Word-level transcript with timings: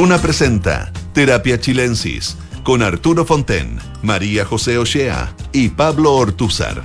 Duna 0.00 0.16
presenta 0.18 0.90
Terapia 1.12 1.60
Chilensis 1.60 2.38
con 2.62 2.82
Arturo 2.82 3.26
Fonten, 3.26 3.78
María 4.02 4.46
José 4.46 4.78
Ochea 4.78 5.34
y 5.52 5.68
Pablo 5.68 6.14
Ortúzar. 6.14 6.82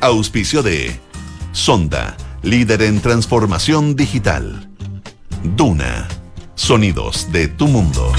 Auspicio 0.00 0.62
de 0.62 0.96
Sonda, 1.50 2.16
líder 2.40 2.82
en 2.82 3.00
transformación 3.00 3.96
digital. 3.96 4.70
Duna, 5.42 6.06
sonidos 6.54 7.32
de 7.32 7.48
tu 7.48 7.66
mundo. 7.66 8.12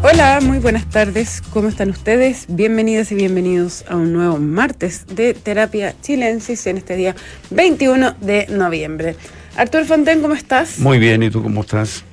Hola, 0.00 0.38
muy 0.40 0.58
buenas 0.60 0.88
tardes. 0.88 1.42
¿Cómo 1.52 1.68
están 1.68 1.90
ustedes? 1.90 2.46
Bienvenidas 2.48 3.10
y 3.10 3.16
bienvenidos 3.16 3.84
a 3.88 3.96
un 3.96 4.12
nuevo 4.12 4.38
martes 4.38 5.04
de 5.08 5.34
Terapia 5.34 5.92
Chilensis 6.00 6.68
en 6.68 6.78
este 6.78 6.94
día 6.94 7.16
21 7.50 8.14
de 8.20 8.46
noviembre. 8.48 9.16
Arturo 9.56 9.84
Fonten, 9.84 10.22
¿cómo 10.22 10.34
estás? 10.34 10.78
Muy 10.78 11.00
bien, 11.00 11.24
¿y 11.24 11.30
tú 11.30 11.42
cómo 11.42 11.62
estás? 11.62 12.04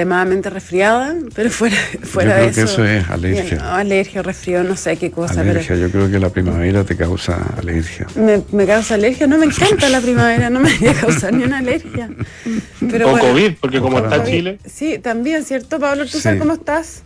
Extremadamente 0.00 0.50
resfriada, 0.50 1.14
pero 1.34 1.48
fuera, 1.48 1.74
fuera 2.02 2.32
yo 2.32 2.34
creo 2.36 2.46
de 2.48 2.52
que 2.54 2.60
eso. 2.60 2.72
eso 2.74 2.84
es 2.84 3.08
alergia. 3.08 3.42
Bien, 3.44 3.56
no, 3.56 3.64
alergia, 3.64 4.22
resfrío, 4.22 4.62
no 4.62 4.76
sé 4.76 4.98
qué 4.98 5.10
cosa. 5.10 5.36
pero- 5.36 5.52
Alergia, 5.52 5.74
yo 5.76 5.90
creo 5.90 6.10
que 6.10 6.18
la 6.18 6.28
primavera 6.28 6.84
te 6.84 6.98
causa 6.98 7.38
alergia. 7.56 8.06
Me, 8.14 8.42
me 8.52 8.66
causa 8.66 8.96
alergia, 8.96 9.26
no 9.26 9.38
me 9.38 9.46
encanta 9.50 9.88
la 9.88 10.02
primavera, 10.02 10.50
no 10.50 10.60
me 10.60 10.68
debería 10.78 11.00
causar 11.00 11.32
ni 11.32 11.44
una 11.44 11.58
alergia. 11.60 12.10
Pero 12.90 13.08
o 13.08 13.10
bueno, 13.12 13.26
COVID, 13.30 13.52
porque 13.58 13.80
como 13.80 13.96
está 14.00 14.18
COVID. 14.18 14.30
Chile, 14.30 14.58
Sí, 14.66 14.98
también, 14.98 15.42
¿cierto? 15.46 15.80
Pablo, 15.80 16.04
¿tú 16.04 16.10
Sí. 16.18 16.20
sabes 16.20 16.40
cómo 16.42 16.52
estás? 16.52 17.02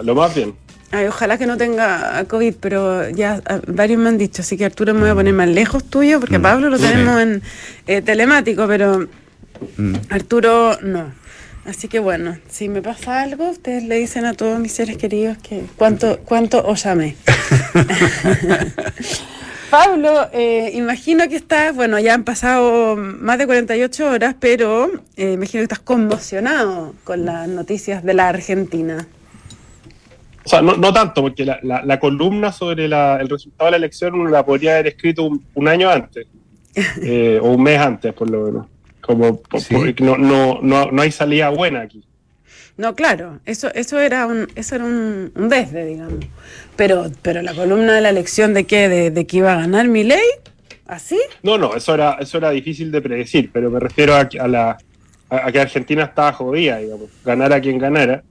lo 0.00 0.14
más 0.14 0.32
bien. 0.36 0.54
Ay, 0.92 1.06
ojalá 1.06 1.36
que 1.36 1.46
no 1.46 1.56
tenga 1.56 2.24
COVID, 2.28 2.54
pero 2.60 3.10
ya 3.10 3.42
ah, 3.46 3.58
varios 3.66 3.98
me 4.00 4.08
han 4.10 4.18
dicho, 4.18 4.42
así 4.42 4.56
que 4.56 4.64
Arturo 4.64 4.94
me 4.94 5.00
voy 5.00 5.10
a 5.10 5.14
poner 5.16 5.34
más 5.34 5.48
lejos 5.48 5.82
tuyo, 5.82 6.20
porque 6.20 6.36
a 6.36 6.40
Pablo 6.42 6.70
lo 6.70 6.76
Mm. 6.76 6.80
Sí. 6.80 6.86
tenemos 6.86 7.20
en 7.22 7.42
eh, 7.88 8.02
telemático, 8.02 8.68
pero 8.68 9.08
Mm. 9.78 9.94
Arturo 10.10 10.78
no. 10.82 11.23
Así 11.66 11.88
que 11.88 11.98
bueno, 11.98 12.36
si 12.48 12.68
me 12.68 12.82
pasa 12.82 13.22
algo, 13.22 13.48
ustedes 13.48 13.84
le 13.84 13.96
dicen 13.96 14.26
a 14.26 14.34
todos 14.34 14.60
mis 14.60 14.72
seres 14.72 14.98
queridos 14.98 15.38
que 15.38 15.62
cuánto, 15.76 16.18
cuánto 16.24 16.62
os 16.66 16.84
amé. 16.84 17.16
Pablo, 19.70 20.28
eh, 20.32 20.70
imagino 20.74 21.28
que 21.28 21.34
estás, 21.36 21.74
bueno, 21.74 21.98
ya 21.98 22.14
han 22.14 22.22
pasado 22.22 22.94
más 22.96 23.38
de 23.38 23.46
48 23.46 24.08
horas, 24.08 24.36
pero 24.38 24.88
eh, 25.16 25.32
imagino 25.32 25.60
que 25.60 25.64
estás 25.64 25.80
conmocionado 25.80 26.94
con 27.02 27.24
las 27.24 27.48
noticias 27.48 28.04
de 28.04 28.14
la 28.14 28.28
Argentina. 28.28 29.08
O 30.44 30.48
sea, 30.48 30.62
no, 30.62 30.76
no 30.76 30.92
tanto, 30.92 31.22
porque 31.22 31.44
la, 31.44 31.58
la- 31.62 31.82
la 31.82 31.98
columna 31.98 32.52
sobre 32.52 32.86
la- 32.86 33.18
el 33.20 33.28
resultado 33.28 33.66
de 33.66 33.70
la 33.72 33.76
elección 33.78 34.14
uno 34.14 34.30
la 34.30 34.44
podría 34.44 34.74
haber 34.74 34.88
escrito 34.88 35.24
un, 35.24 35.44
un 35.54 35.66
año 35.66 35.90
antes, 35.90 36.26
eh, 37.02 37.40
o 37.42 37.50
un 37.52 37.62
mes 37.62 37.80
antes, 37.80 38.12
por 38.12 38.30
lo 38.30 38.44
menos. 38.44 38.66
Como 39.06 39.40
Sí. 39.58 39.94
no, 40.00 40.16
no, 40.16 40.60
no, 40.62 40.90
no 40.90 41.02
hay 41.02 41.12
salida 41.12 41.50
buena 41.50 41.82
aquí. 41.82 42.02
No, 42.76 42.94
claro, 42.96 43.38
eso, 43.44 43.72
eso 43.74 44.00
era 44.00 44.26
un, 44.26 44.48
eso 44.56 44.74
era 44.74 44.84
un, 44.84 45.30
un 45.34 45.48
desde, 45.48 45.84
digamos. 45.84 46.24
Pero, 46.76 47.10
pero 47.22 47.40
la 47.42 47.54
columna 47.54 47.92
de 47.94 48.00
la 48.00 48.08
elección 48.10 48.52
de 48.54 48.64
qué, 48.64 48.88
de, 48.88 49.10
de 49.10 49.26
que 49.26 49.36
iba 49.38 49.52
a 49.52 49.56
ganar 49.56 49.86
mi 49.88 50.02
ley, 50.04 50.24
¿así? 50.86 51.20
No, 51.42 51.56
no, 51.56 51.76
eso 51.76 51.94
era, 51.94 52.16
eso 52.18 52.38
era 52.38 52.50
difícil 52.50 52.90
de 52.90 53.00
predecir, 53.00 53.50
pero 53.52 53.70
me 53.70 53.78
refiero 53.78 54.16
a, 54.16 54.28
que- 54.28 54.40
a 54.40 54.48
la, 54.48 54.70
a, 55.30 55.46
a 55.46 55.52
que 55.52 55.60
Argentina 55.60 56.04
estaba 56.04 56.32
jodida, 56.32 56.78
digamos, 56.78 57.10
ganara 57.24 57.60
quien 57.60 57.78
ganara. 57.78 58.24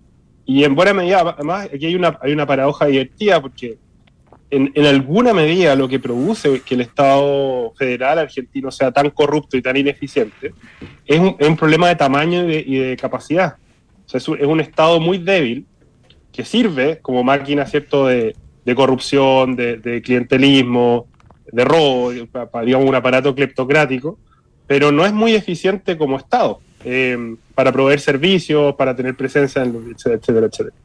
Y 0.46 0.66
en 0.66 0.76
buena 0.76 0.94
medida, 0.94 1.22
además, 1.22 1.70
aquí 1.74 1.86
hay 1.86 1.96
una, 1.96 2.18
hay 2.22 2.34
una 2.34 2.46
paradoja 2.46 2.88
divertida, 2.88 3.42
porque 3.42 3.78
en, 4.56 4.72
en 4.76 4.86
alguna 4.86 5.34
medida 5.34 5.76
lo 5.76 5.88
que 5.88 6.00
produce 6.00 6.62
que 6.62 6.76
el 6.76 6.82
Estado 6.82 7.74
federal 7.76 8.20
argentino 8.20 8.70
sea 8.70 8.92
tan 8.92 9.10
corrupto 9.10 9.58
y 9.58 9.62
tan 9.62 9.76
ineficiente 9.76 10.54
es 11.06 11.20
un, 11.20 11.36
es 11.40 11.48
un 11.48 11.58
problema 11.58 11.88
de 11.88 11.96
tamaño 11.96 12.44
y 12.44 12.48
de, 12.48 12.64
y 12.66 12.76
de 12.78 12.98
capacidad. 12.98 13.56
O 14.06 14.10
sea, 14.10 14.18
es 14.20 14.28
un, 14.28 14.38
es 14.38 14.46
un 14.46 14.60
Estado 14.60 15.00
muy 15.00 15.18
débil 15.18 15.66
que 16.32 16.46
sirve 16.46 17.00
como 17.02 17.24
máquina, 17.24 17.66
¿cierto?, 17.66 18.08
de, 18.08 18.36
de 18.66 18.76
corrupción, 18.76 19.56
de, 19.56 19.78
de 19.78 20.02
clientelismo, 20.02 21.08
de 21.52 21.66
robo, 21.66 22.12
digamos, 22.12 22.88
un 22.88 22.96
aparato 22.96 23.34
cleptocrático, 23.36 24.18
pero 24.68 24.92
no 24.92 25.06
es 25.06 25.14
muy 25.14 25.34
eficiente 25.34 25.98
como 25.98 26.18
Estado 26.18 26.60
eh, 26.86 27.36
para 27.56 27.72
proveer 27.72 28.00
servicios, 28.00 28.76
para 28.76 28.96
tener 28.96 29.16
presencia, 29.16 29.64
etcétera, 29.64 30.48
etcétera. 30.48 30.76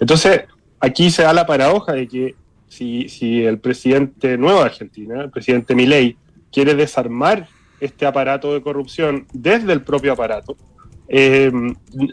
Entonces, 0.00 0.42
aquí 0.80 1.10
se 1.10 1.22
da 1.22 1.32
la 1.32 1.46
paradoja 1.46 1.92
de 1.92 2.06
que 2.06 2.34
si, 2.76 3.44
el 3.44 3.58
presidente 3.58 4.36
nuevo 4.36 4.60
de 4.60 4.66
Argentina, 4.66 5.22
el 5.22 5.30
presidente 5.30 5.74
Milei, 5.74 6.16
quiere 6.52 6.74
desarmar 6.74 7.48
este 7.80 8.06
aparato 8.06 8.54
de 8.54 8.62
corrupción 8.62 9.26
desde 9.32 9.72
el 9.72 9.82
propio 9.82 10.12
aparato, 10.12 10.56
eh, 11.08 11.52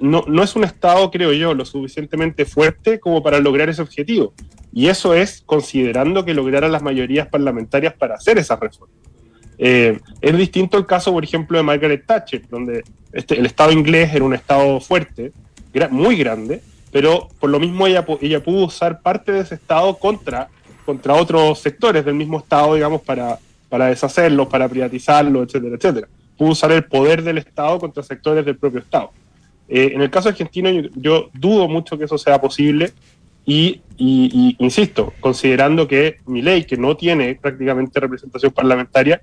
no, 0.01 0.43
es 0.43 0.55
un 0.55 0.63
Estado, 0.63 1.09
creo 1.09 1.33
yo, 1.33 1.53
lo 1.53 1.65
suficientemente 1.65 2.45
fuerte 2.45 2.99
como 2.99 3.23
para 3.23 3.39
lograr 3.39 3.69
ese 3.69 3.81
objetivo. 3.81 4.33
Y 4.71 4.87
eso 4.87 5.13
es 5.13 5.41
considerando 5.45 6.25
que 6.25 6.33
lograran 6.33 6.71
las 6.71 6.83
mayorías 6.83 7.27
parlamentarias 7.27 7.93
para 7.93 8.15
hacer 8.15 8.37
esa 8.37 8.55
reforma. 8.55 8.93
Eh, 9.57 9.99
es 10.21 10.37
distinto 10.37 10.77
el 10.77 10.85
caso, 10.85 11.11
por 11.11 11.23
ejemplo, 11.23 11.57
de 11.57 11.63
Margaret 11.63 12.05
Thatcher, 12.05 12.43
donde 12.49 12.83
este, 13.11 13.39
el 13.39 13.45
Estado 13.45 13.71
inglés 13.71 14.13
era 14.13 14.25
un 14.25 14.33
Estado 14.33 14.79
fuerte, 14.79 15.31
muy 15.89 16.15
grande, 16.15 16.61
pero 16.93 17.27
por 17.39 17.49
lo 17.49 17.59
mismo 17.59 17.85
ella, 17.87 18.05
ella 18.21 18.41
pudo 18.41 18.65
usar 18.67 19.01
parte 19.01 19.31
de 19.33 19.39
ese 19.41 19.55
Estado 19.55 19.93
contra, 19.97 20.47
contra 20.85 21.15
otros 21.15 21.59
sectores 21.59 22.05
del 22.05 22.13
mismo 22.13 22.37
Estado, 22.39 22.75
digamos, 22.75 23.01
para, 23.01 23.37
para 23.67 23.87
deshacerlos, 23.87 24.47
para 24.47 24.69
privatizarlos, 24.69 25.47
etcétera, 25.47 25.75
etcétera. 25.75 26.07
Pudo 26.37 26.51
usar 26.51 26.71
el 26.71 26.83
poder 26.85 27.23
del 27.23 27.39
Estado 27.39 27.79
contra 27.79 28.03
sectores 28.03 28.45
del 28.45 28.57
propio 28.57 28.79
Estado. 28.79 29.11
Eh, 29.67 29.91
en 29.95 30.01
el 30.01 30.09
caso 30.11 30.29
argentino, 30.29 30.69
yo, 30.95 31.29
dudo 31.33 31.67
mucho 31.67 31.97
que 31.97 32.05
eso 32.05 32.17
sea 32.17 32.39
posible 32.39 32.91
y, 33.45 33.81
y- 33.97 34.55
insisto, 34.59 35.13
considerando 35.19 35.87
que 35.87 36.17
mi 36.27 36.41
ley, 36.41 36.63
que 36.65 36.77
no 36.77 36.95
tiene 36.95 37.35
prácticamente 37.35 37.99
representación 37.99 38.51
parlamentaria, 38.51 39.19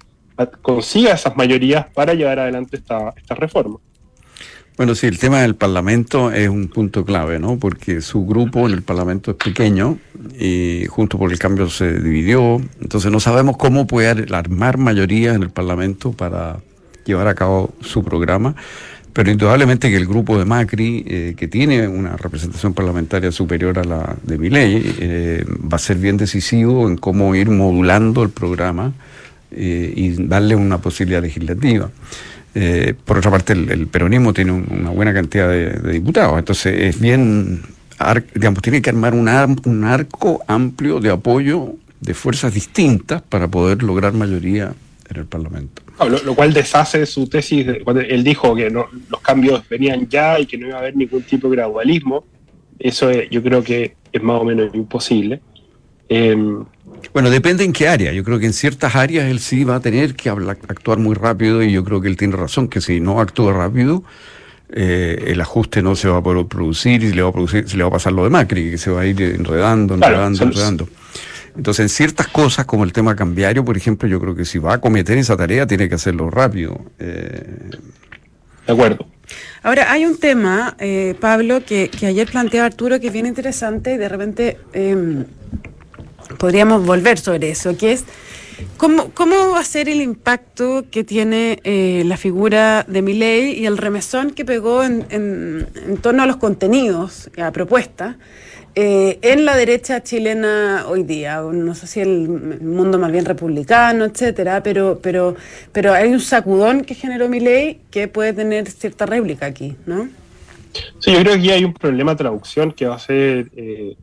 consiga 0.63 1.13
esas 1.13 1.37
mayorías 1.37 1.87
para 1.95 2.15
llevar 2.15 2.39
adelante 2.41 2.77
esta, 2.79 3.13
esta 3.17 3.35
reforma. 3.35 3.79
Bueno, 4.81 4.95
sí, 4.95 5.07
el 5.07 5.19
tema 5.19 5.43
del 5.43 5.57
Parlamento 5.57 6.33
es 6.33 6.49
un 6.49 6.69
punto 6.69 7.05
clave, 7.05 7.39
¿no? 7.39 7.59
Porque 7.59 8.01
su 8.01 8.25
grupo 8.25 8.67
en 8.67 8.73
el 8.73 8.81
Parlamento 8.81 9.33
es 9.33 9.37
pequeño 9.37 9.99
y 10.39 10.87
junto 10.89 11.19
por 11.19 11.31
el 11.31 11.39
cambio 11.39 11.69
se 11.69 12.01
dividió. 12.01 12.63
Entonces 12.81 13.13
no 13.13 13.21
sabemos 13.21 13.59
cómo 13.59 13.87
puede 13.87 14.09
ar- 14.09 14.35
armar 14.35 14.79
mayoría 14.79 15.35
en 15.35 15.43
el 15.43 15.51
Parlamento 15.51 16.13
para 16.13 16.61
llevar 17.05 17.29
a 17.29 17.35
cabo 17.35 17.75
su 17.83 18.03
programa. 18.03 18.55
Pero 19.13 19.31
indudablemente 19.31 19.91
que 19.91 19.99
el 19.99 20.07
grupo 20.07 20.39
de 20.39 20.47
Macri, 20.47 21.05
eh, 21.07 21.35
que 21.37 21.47
tiene 21.47 21.87
una 21.87 22.17
representación 22.17 22.73
parlamentaria 22.73 23.31
superior 23.33 23.79
a 23.79 23.85
la 23.85 24.17
de 24.23 24.39
Milei, 24.39 24.83
eh, 24.99 25.45
va 25.71 25.77
a 25.77 25.79
ser 25.79 25.99
bien 25.99 26.17
decisivo 26.17 26.89
en 26.89 26.97
cómo 26.97 27.35
ir 27.35 27.51
modulando 27.51 28.23
el 28.23 28.31
programa 28.31 28.95
eh, 29.51 29.93
y 29.95 30.27
darle 30.27 30.57
una 30.57 30.79
posibilidad 30.79 31.21
legislativa. 31.21 31.91
Eh, 32.55 32.95
por 33.05 33.19
otra 33.19 33.31
parte, 33.31 33.53
el, 33.53 33.87
peronismo 33.87 34.33
tiene 34.33 34.53
un- 34.53 34.67
una 34.71 34.91
buena 34.91 35.15
cantidad 35.15 35.49
de, 35.49 35.93
diputados, 35.93 36.39
entonces 36.39 36.75
es 36.81 37.01
bien, 37.01 37.63
digamos, 38.35 38.61
tiene 38.63 38.83
que 38.83 38.91
armar 38.91 39.15
un, 39.15 39.29
ar- 39.29 39.49
un 39.65 39.85
arco 39.85 40.43
amplio 40.49 40.99
de 41.01 41.11
apoyo 41.11 41.75
de 42.01 42.15
fuerzas 42.15 42.53
distintas 42.55 43.23
para 43.23 43.47
poder 43.49 43.83
lograr 43.83 44.13
mayoría 44.15 44.73
en 45.11 45.17
el 45.17 45.27
Parlamento. 45.27 45.83
Lo, 46.01 46.19
lo 46.25 46.35
cual 46.35 46.53
deshace 46.53 47.05
su 47.07 47.29
tesis, 47.29 47.67
de- 47.67 47.81
cuando 47.83 48.01
él 48.03 48.25
dijo 48.25 48.55
que 48.57 48.69
los 48.71 48.87
cambios 49.23 49.63
venían 49.69 50.09
ya 50.09 50.41
y 50.41 50.47
que 50.47 50.57
no 50.59 50.67
iba 50.67 50.77
a 50.77 50.81
haber 50.81 50.97
ningún 50.97 51.23
tipo 51.23 51.49
de 51.49 51.57
gradualismo. 51.57 52.25
Eso 52.79 53.11
es- 53.11 53.29
yo 53.31 53.43
creo 53.43 53.63
que 53.63 53.95
es 54.13 54.23
más 54.23 54.41
o 54.41 54.45
menos 54.45 54.75
imposible. 54.75 55.41
Em, 56.09 56.65
Bueno, 57.13 57.31
depende 57.31 57.65
en 57.65 57.73
qué 57.73 57.89
área. 57.89 58.13
Yo 58.13 58.23
creo 58.25 58.39
que 58.39 58.47
en 58.47 58.53
ciertas 58.53 58.95
áreas 58.95 59.27
él 59.27 59.41
sí 59.41 59.65
va 59.65 59.77
a 59.77 59.81
tener 59.81 60.15
que 60.15 60.29
hablar- 60.31 60.59
actuar 60.69 60.99
muy 60.99 61.15
rápido 61.15 61.63
y 61.63 61.73
yo 61.73 61.85
creo 61.85 62.01
que 62.01 62.09
él 62.09 62.17
tiene 62.17 62.37
razón, 62.37 62.69
que 62.69 62.81
si 62.81 63.01
no 63.01 63.21
actúa 63.21 63.53
rápido, 63.53 64.05
eh, 64.73 65.25
el 65.29 65.41
ajuste 65.41 65.83
no 65.83 65.97
se 65.97 66.09
va 66.09 66.19
a 66.19 66.23
poder 66.23 66.47
producir 66.47 67.03
y 67.03 67.13
le 67.13 67.23
va 67.23 67.31
a, 67.31 67.33
producir, 67.33 67.69
se 67.69 67.77
le 67.77 67.83
va 67.83 67.89
a 67.89 67.93
pasar 67.93 68.13
lo 68.13 68.25
de 68.25 68.31
Macri, 68.31 68.71
que 68.71 68.79
se 68.79 68.91
va 68.91 69.01
a 69.01 69.07
ir 69.07 69.21
enredando, 69.21 69.95
enredando, 69.95 70.45
enredando. 70.45 70.89
Entonces, 71.57 71.83
en 71.83 71.89
ciertas 71.89 72.29
cosas, 72.29 72.65
como 72.65 72.85
el 72.85 72.93
tema 72.93 73.17
cambiario, 73.17 73.65
por 73.65 73.77
ejemplo, 73.77 74.09
yo 74.09 74.21
creo 74.21 74.37
que 74.37 74.45
si 74.45 74.59
va 74.59 74.75
a 74.75 74.79
cometer 74.81 75.19
esa 75.19 75.37
tarea, 75.37 75.67
tiene 75.67 75.89
que 75.89 75.97
hacerlo 75.97 76.31
rápido. 76.31 76.81
Eh, 77.01 77.43
de 78.67 78.73
acuerdo. 78.73 79.07
Ahora, 79.63 79.91
hay 79.91 80.07
un 80.07 80.17
tema, 80.17 80.77
eh, 80.79 81.17
Pablo, 81.21 81.65
que, 81.65 81.89
que 81.91 82.07
ayer 82.07 82.31
planteaba 82.31 82.67
Arturo, 82.67 83.01
que 83.01 83.09
es 83.09 83.13
bien 83.13 83.27
interesante 83.27 83.95
y 83.95 83.97
de 83.97 84.09
repente 84.09 84.59
eh, 84.73 85.25
podríamos 86.39 86.85
volver 86.85 87.19
sobre 87.19 87.51
eso, 87.51 87.77
que 87.77 87.93
es 87.93 88.05
¿Cómo, 88.77 89.11
¿Cómo 89.11 89.51
va 89.51 89.61
a 89.61 89.65
ser 89.65 89.89
el 89.89 90.01
impacto 90.01 90.85
que 90.91 91.05
tiene 91.05 91.61
eh, 91.65 92.03
la 92.07 92.17
figura 92.17 92.85
de 92.89 93.03
Milei 93.03 93.59
y 93.59 93.67
el 93.67 93.77
remesón 93.77 94.31
que 94.31 94.45
pegó 94.45 94.83
en, 94.85 95.67
torno 96.03 96.23
a 96.23 96.27
los 96.27 96.37
contenidos, 96.37 97.31
a 97.39 97.51
propuestas, 97.53 98.17
eh, 98.75 99.19
en 99.23 99.45
la 99.45 99.57
derecha 99.57 100.03
chilena 100.03 100.85
hoy 100.89 101.03
día. 101.03 101.41
No 101.41 101.75
sé 101.75 101.87
si 101.87 102.01
el 102.01 102.29
mundo 102.29 102.99
más 102.99 103.13
bien 103.13 103.25
republicano, 103.25 104.05
etcétera, 104.05 104.63
pero, 104.63 104.99
pero, 105.03 105.37
pero 105.73 105.93
hay 105.93 106.11
un 106.11 106.21
sacudón 106.21 106.85
que 106.85 106.95
generó 106.95 107.29
mi 107.29 107.41
ley 107.41 107.81
que 107.91 108.09
puede 108.09 108.33
tener 108.33 108.71
cierta 108.71 109.07
réplica 109.07 109.47
aquí, 109.47 109.77
¿no? 109.87 110.09
Sí, 111.01 111.13
yo 111.13 111.21
creo 111.21 111.35
que 111.35 111.41
aquí 111.41 111.51
hay 111.51 111.65
un 111.65 111.75
problema 111.75 112.13
de 112.13 112.19
traducción 112.19 112.73
que 112.73 112.87
va 112.87 112.95
a 112.95 113.01
ser 113.01 113.51
eh, 113.57 113.97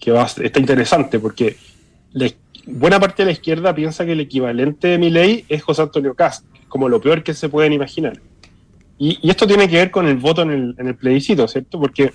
que 0.00 0.10
va 0.10 0.24
está 0.24 0.58
interesante 0.58 1.20
porque 1.20 1.56
buena 2.66 2.98
parte 2.98 3.22
de 3.22 3.26
la 3.26 3.32
izquierda 3.32 3.74
piensa 3.74 4.04
que 4.04 4.12
el 4.12 4.20
equivalente 4.20 4.88
de 4.88 4.98
mi 4.98 5.10
ley 5.10 5.44
es 5.48 5.62
José 5.62 5.82
Antonio 5.82 6.14
Cast, 6.14 6.44
como 6.68 6.88
lo 6.88 7.00
peor 7.00 7.22
que 7.22 7.34
se 7.34 7.48
pueden 7.48 7.72
imaginar. 7.72 8.20
Y, 8.98 9.18
esto 9.28 9.46
tiene 9.46 9.68
que 9.68 9.76
ver 9.76 9.90
con 9.90 10.06
el 10.06 10.16
voto 10.16 10.42
en 10.42 10.50
el, 10.50 10.74
en 10.78 10.88
el 10.88 10.94
plebiscito, 10.94 11.46
¿cierto? 11.48 11.78
Porque 11.80 12.12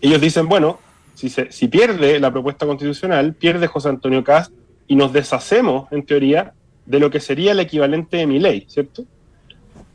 ellos 0.00 0.20
dicen, 0.20 0.48
bueno, 0.48 0.78
si, 1.14 1.28
se, 1.28 1.50
si 1.52 1.68
pierde 1.68 2.18
la 2.20 2.32
propuesta 2.32 2.66
constitucional, 2.66 3.34
pierde 3.34 3.66
José 3.66 3.88
Antonio 3.88 4.24
Cast 4.24 4.52
y 4.86 4.96
nos 4.96 5.12
deshacemos, 5.12 5.90
en 5.92 6.04
teoría, 6.04 6.52
de 6.84 7.00
lo 7.00 7.10
que 7.10 7.20
sería 7.20 7.52
el 7.52 7.60
equivalente 7.60 8.18
de 8.18 8.26
mi 8.26 8.38
ley, 8.38 8.66
¿cierto? 8.68 9.04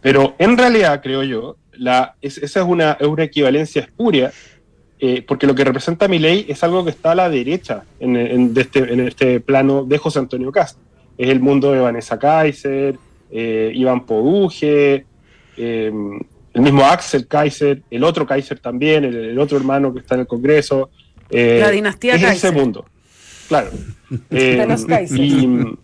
Pero 0.02 0.36
en 0.40 0.58
realidad, 0.58 1.02
creo 1.02 1.24
yo, 1.24 1.58
la, 1.74 2.16
esa 2.22 2.62
es 2.62 2.66
una, 2.66 2.94
es 3.00 3.08
una 3.08 3.24
equivalencia 3.24 3.82
espuria, 3.84 4.32
eh, 5.04 5.24
porque 5.28 5.48
lo 5.48 5.56
que 5.56 5.64
representa 5.64 6.08
mi 6.08 6.20
ley 6.20 6.46
es 6.48 6.64
algo 6.64 6.86
que 6.86 6.92
está 6.92 7.12
a 7.12 7.16
la 7.16 7.28
derecha 7.28 7.84
en, 8.00 8.16
en, 8.16 8.54
este, 8.56 8.80
en 8.80 9.00
este 9.00 9.40
plano 9.40 9.84
de 9.84 9.98
José 9.98 10.20
Antonio 10.20 10.52
Cast. 10.52 10.78
Es 11.18 11.30
el 11.30 11.40
mundo 11.40 11.72
de 11.72 11.80
Vanessa 11.80 12.20
Kaiser, 12.20 12.96
eh, 13.32 13.72
Iván 13.74 14.06
Poduje, 14.06 15.06
eh, 15.58 15.92
el 16.54 16.62
mismo 16.62 16.86
Axel 16.86 17.26
Kaiser, 17.28 17.82
el 17.90 18.04
otro 18.04 18.28
Kaiser 18.28 18.60
también, 18.60 19.04
el, 19.06 19.40
otro 19.40 19.58
hermano 19.58 19.92
que 19.92 20.02
está 20.02 20.14
en 20.16 20.22
el 20.22 20.28
Congreso. 20.28 20.92
Eh, 21.32 21.60
la 21.62 21.72
dinastía 21.72 22.16
es 22.16 22.24
ese 22.24 22.52
mundo. 22.52 22.86
Claro. 23.48 23.72
Eh, 24.30 24.66
los 24.68 24.84
Kaiser. 24.84 25.20
Y, 25.22 25.78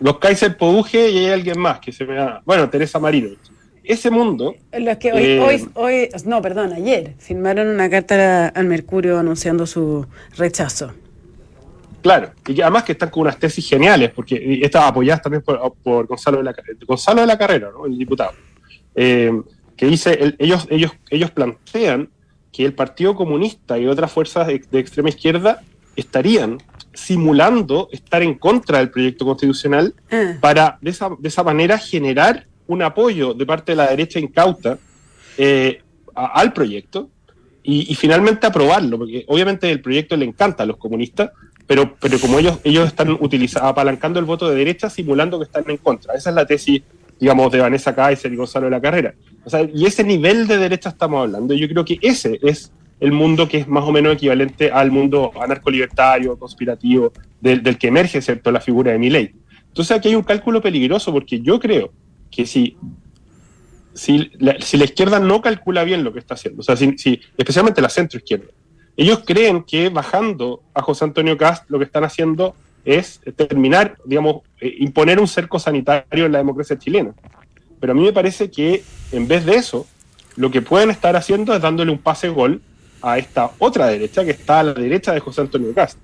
los 0.00 0.18
Kaiser 0.18 0.54
Poduje 0.58 1.08
y 1.08 1.18
hay 1.20 1.32
alguien 1.32 1.58
más 1.58 1.80
que 1.80 1.90
se 1.90 2.04
me 2.04 2.14
da. 2.14 2.42
Bueno, 2.44 2.68
Teresa 2.68 2.98
Marino. 2.98 3.30
Ese 3.84 4.10
mundo. 4.10 4.54
Los 4.72 4.96
que 4.98 5.12
hoy, 5.12 5.38
hoy, 5.38 5.68
hoy, 5.74 6.08
no, 6.24 6.40
perdón, 6.40 6.72
ayer 6.72 7.14
firmaron 7.18 7.68
una 7.68 7.90
carta 7.90 8.48
al 8.48 8.66
Mercurio 8.66 9.18
anunciando 9.18 9.66
su 9.66 10.06
rechazo. 10.36 10.92
Claro, 12.02 12.32
y 12.48 12.60
además 12.60 12.82
que 12.82 12.92
están 12.92 13.10
con 13.10 13.22
unas 13.22 13.38
tesis 13.38 13.68
geniales, 13.68 14.10
porque 14.10 14.60
estaban 14.62 14.88
apoyadas 14.88 15.22
también 15.22 15.42
por, 15.42 16.06
Gonzalo, 16.06 16.38
de 16.38 16.44
la, 16.44 16.54
Gonzalo 16.84 17.20
de 17.20 17.26
la 17.28 17.38
Carrera, 17.38 17.70
¿no? 17.72 17.86
el 17.86 17.96
diputado, 17.96 18.32
eh, 18.94 19.30
que 19.76 19.86
dice, 19.86 20.34
ellos, 20.38 20.66
ellos, 20.68 20.92
ellos 21.10 21.30
plantean 21.30 22.08
que 22.52 22.64
el 22.64 22.74
Partido 22.74 23.14
Comunista 23.14 23.78
y 23.78 23.86
otras 23.86 24.10
fuerzas 24.12 24.48
de, 24.48 24.78
extrema 24.78 25.08
izquierda 25.08 25.62
estarían 25.96 26.58
simulando 26.92 27.88
estar 27.92 28.22
en 28.22 28.34
contra 28.34 28.78
del 28.78 28.90
proyecto 28.90 29.24
constitucional 29.24 29.94
ah. 30.10 30.34
para 30.40 30.78
de 30.82 30.90
esa, 30.90 31.10
de 31.18 31.28
esa, 31.28 31.42
manera 31.42 31.78
generar 31.78 32.46
un 32.72 32.82
apoyo 32.82 33.34
de 33.34 33.46
parte 33.46 33.72
de 33.72 33.76
la 33.76 33.88
derecha 33.88 34.18
incauta 34.18 34.78
eh, 35.38 35.80
al 36.14 36.52
proyecto 36.52 37.10
y, 37.62 37.90
y, 37.90 37.94
finalmente 37.94 38.46
aprobarlo, 38.46 38.98
porque 38.98 39.24
obviamente 39.28 39.70
el 39.70 39.80
proyecto 39.80 40.16
le 40.16 40.24
encanta 40.24 40.64
a 40.64 40.66
los 40.66 40.76
comunistas, 40.76 41.30
pero, 41.66 41.94
pero 42.00 42.18
como 42.18 42.38
ellos, 42.38 42.58
ellos 42.64 42.86
están 42.88 43.18
apalancando 43.62 44.18
el 44.18 44.26
voto 44.26 44.50
de 44.50 44.56
derecha, 44.56 44.90
simulando 44.90 45.38
que 45.38 45.44
están 45.44 45.64
en 45.68 45.76
contra. 45.76 46.14
Esa 46.14 46.30
es 46.30 46.36
la 46.36 46.44
tesis, 46.44 46.82
digamos, 47.20 47.52
de 47.52 47.60
Vanessa 47.60 47.94
Kaiser 47.94 48.32
y 48.32 48.36
Gonzalo 48.36 48.66
de 48.66 48.72
la 48.72 48.80
Carrera. 48.80 49.14
O 49.44 49.50
sea, 49.50 49.62
y 49.62 49.86
ese 49.86 50.04
nivel 50.04 50.46
de 50.46 50.58
derecha 50.58 50.90
estamos 50.90 51.22
hablando. 51.22 51.54
Yo 51.54 51.68
creo 51.68 51.84
que 51.84 51.98
ese 52.02 52.38
es 52.42 52.72
el 53.00 53.12
mundo 53.12 53.48
que 53.48 53.58
es 53.58 53.68
más 53.68 53.84
o 53.84 53.92
menos 53.92 54.14
equivalente 54.14 54.70
al 54.70 54.90
mundo 54.90 55.32
anarco-libertario, 55.40 56.36
conspirativo, 56.36 57.12
del, 57.40 57.62
del, 57.62 57.78
que 57.78 57.88
emerge, 57.88 58.20
¿cierto?, 58.20 58.50
la 58.50 58.60
figura 58.60 58.92
de 58.92 58.98
Milley. 58.98 59.32
Entonces 59.68 59.96
aquí 59.96 60.08
hay 60.08 60.14
un 60.14 60.22
cálculo 60.22 60.60
peligroso, 60.60 61.12
porque 61.12 61.40
yo 61.40 61.58
creo 61.58 61.90
que 62.32 62.46
si, 62.46 62.76
si, 63.94 64.32
la, 64.38 64.60
si 64.60 64.76
la 64.76 64.84
izquierda 64.84 65.20
no 65.20 65.40
calcula 65.40 65.84
bien 65.84 66.02
lo 66.02 66.12
que 66.12 66.18
está 66.18 66.34
haciendo, 66.34 66.60
o 66.60 66.64
sea, 66.64 66.74
si, 66.76 66.98
si 66.98 67.20
especialmente 67.36 67.80
la 67.80 67.88
centro-izquierda, 67.88 68.48
ellos 68.96 69.22
creen 69.24 69.62
que 69.62 69.88
bajando 69.88 70.62
a 70.74 70.82
José 70.82 71.04
Antonio 71.04 71.38
Cast 71.38 71.70
lo 71.70 71.78
que 71.78 71.84
están 71.84 72.04
haciendo 72.04 72.54
es 72.84 73.20
terminar, 73.36 73.96
digamos, 74.04 74.42
eh, 74.60 74.74
imponer 74.78 75.20
un 75.20 75.28
cerco 75.28 75.58
sanitario 75.58 76.26
en 76.26 76.32
la 76.32 76.38
democracia 76.38 76.78
chilena. 76.78 77.14
Pero 77.80 77.92
a 77.92 77.94
mí 77.94 78.02
me 78.02 78.12
parece 78.12 78.50
que 78.50 78.82
en 79.12 79.28
vez 79.28 79.44
de 79.44 79.54
eso, 79.54 79.86
lo 80.36 80.50
que 80.50 80.62
pueden 80.62 80.90
estar 80.90 81.16
haciendo 81.16 81.54
es 81.54 81.62
dándole 81.62 81.92
un 81.92 81.98
pase 81.98 82.28
gol 82.28 82.60
a 83.00 83.18
esta 83.18 83.52
otra 83.58 83.88
derecha 83.88 84.24
que 84.24 84.30
está 84.30 84.60
a 84.60 84.62
la 84.62 84.74
derecha 84.74 85.12
de 85.12 85.20
José 85.20 85.42
Antonio 85.42 85.72
Cast. 85.74 85.98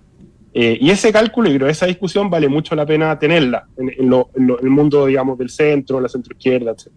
Eh, 0.54 0.78
y 0.80 0.90
ese 0.90 1.12
cálculo 1.12 1.50
y 1.50 1.56
creo 1.56 1.68
esa 1.68 1.86
discusión 1.86 2.30
vale 2.30 2.48
mucho 2.48 2.74
la 2.74 2.86
pena 2.86 3.18
tenerla 3.18 3.66
en, 3.76 3.90
el 3.90 4.70
mundo, 4.70 5.06
digamos, 5.06 5.38
del 5.38 5.50
centro, 5.50 6.00
la 6.00 6.08
centroizquierda, 6.08 6.72
etc. 6.72 6.88